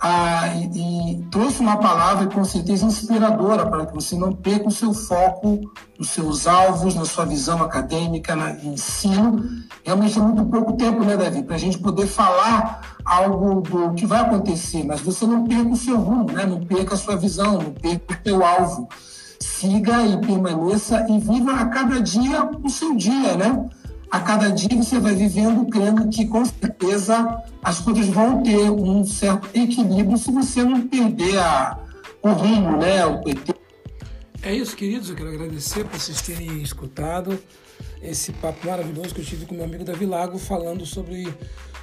ah, 0.00 0.46
e, 0.54 1.14
e, 1.14 1.22
trouxe 1.24 1.60
uma 1.60 1.76
palavra 1.76 2.28
com 2.28 2.44
certeza 2.44 2.84
inspiradora 2.84 3.66
para 3.66 3.84
que 3.84 3.94
você 3.94 4.16
não 4.16 4.32
perca 4.32 4.68
o 4.68 4.70
seu 4.70 4.94
foco 4.94 5.60
nos 5.98 6.10
seus 6.10 6.46
alvos, 6.46 6.94
na 6.94 7.04
sua 7.04 7.24
visão 7.24 7.60
acadêmica, 7.60 8.36
no 8.36 8.48
ensino. 8.72 9.44
Realmente 9.84 10.16
é 10.16 10.22
muito 10.22 10.44
pouco 10.44 10.74
tempo, 10.74 11.04
né, 11.04 11.16
Davi, 11.16 11.42
para 11.42 11.56
a 11.56 11.58
gente 11.58 11.78
poder 11.78 12.06
falar 12.06 12.96
algo 13.04 13.60
do 13.60 13.94
que 13.94 14.06
vai 14.06 14.20
acontecer, 14.20 14.84
mas 14.84 15.00
você 15.00 15.26
não 15.26 15.44
perca 15.44 15.70
o 15.70 15.76
seu 15.76 15.96
rumo, 15.96 16.30
né? 16.30 16.46
não 16.46 16.60
perca 16.60 16.94
a 16.94 16.98
sua 16.98 17.16
visão, 17.16 17.54
não 17.54 17.72
perca 17.72 18.14
o 18.14 18.28
seu 18.28 18.44
alvo 18.44 18.88
siga 19.40 20.06
e 20.06 20.18
permaneça 20.20 21.06
e 21.08 21.18
viva 21.18 21.52
a 21.52 21.66
cada 21.66 22.00
dia 22.00 22.44
o 22.62 22.68
seu 22.68 22.96
dia, 22.96 23.36
né? 23.36 23.68
A 24.10 24.20
cada 24.20 24.50
dia 24.50 24.76
você 24.76 24.98
vai 24.98 25.14
vivendo 25.14 25.66
crendo 25.66 26.08
que 26.08 26.26
com 26.26 26.44
certeza 26.44 27.42
as 27.62 27.80
coisas 27.80 28.06
vão 28.06 28.42
ter 28.42 28.70
um 28.70 29.04
certo 29.04 29.48
equilíbrio 29.54 30.16
se 30.16 30.32
você 30.32 30.62
não 30.62 30.88
perder 30.88 31.38
a, 31.38 31.78
o 32.22 32.30
rumo, 32.30 32.78
né? 32.78 33.04
O 33.04 33.22
é 34.40 34.54
isso, 34.54 34.76
queridos. 34.76 35.10
Eu 35.10 35.16
quero 35.16 35.30
agradecer 35.30 35.84
por 35.84 35.98
vocês 35.98 36.22
terem 36.22 36.62
escutado 36.62 37.38
esse 38.00 38.32
papo 38.32 38.66
maravilhoso 38.66 39.14
que 39.14 39.20
eu 39.20 39.24
tive 39.24 39.44
com 39.46 39.54
meu 39.54 39.64
amigo 39.64 39.84
Davi 39.84 40.06
Lago 40.06 40.38
falando 40.38 40.86
sobre 40.86 41.26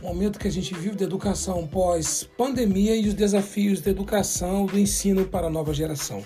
o 0.01 0.05
momento 0.05 0.39
que 0.39 0.47
a 0.47 0.51
gente 0.51 0.73
vive 0.73 0.95
de 0.95 1.03
educação 1.03 1.67
pós-pandemia 1.67 2.95
e 2.95 3.07
os 3.07 3.13
desafios 3.13 3.81
da 3.81 3.91
educação, 3.91 4.65
do 4.65 4.79
ensino 4.79 5.25
para 5.25 5.47
a 5.47 5.49
nova 5.49 5.73
geração. 5.73 6.23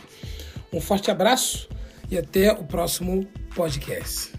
Um 0.71 0.79
forte 0.79 1.09
abraço 1.11 1.67
e 2.09 2.17
até 2.17 2.51
o 2.51 2.63
próximo 2.63 3.25
podcast. 3.55 4.38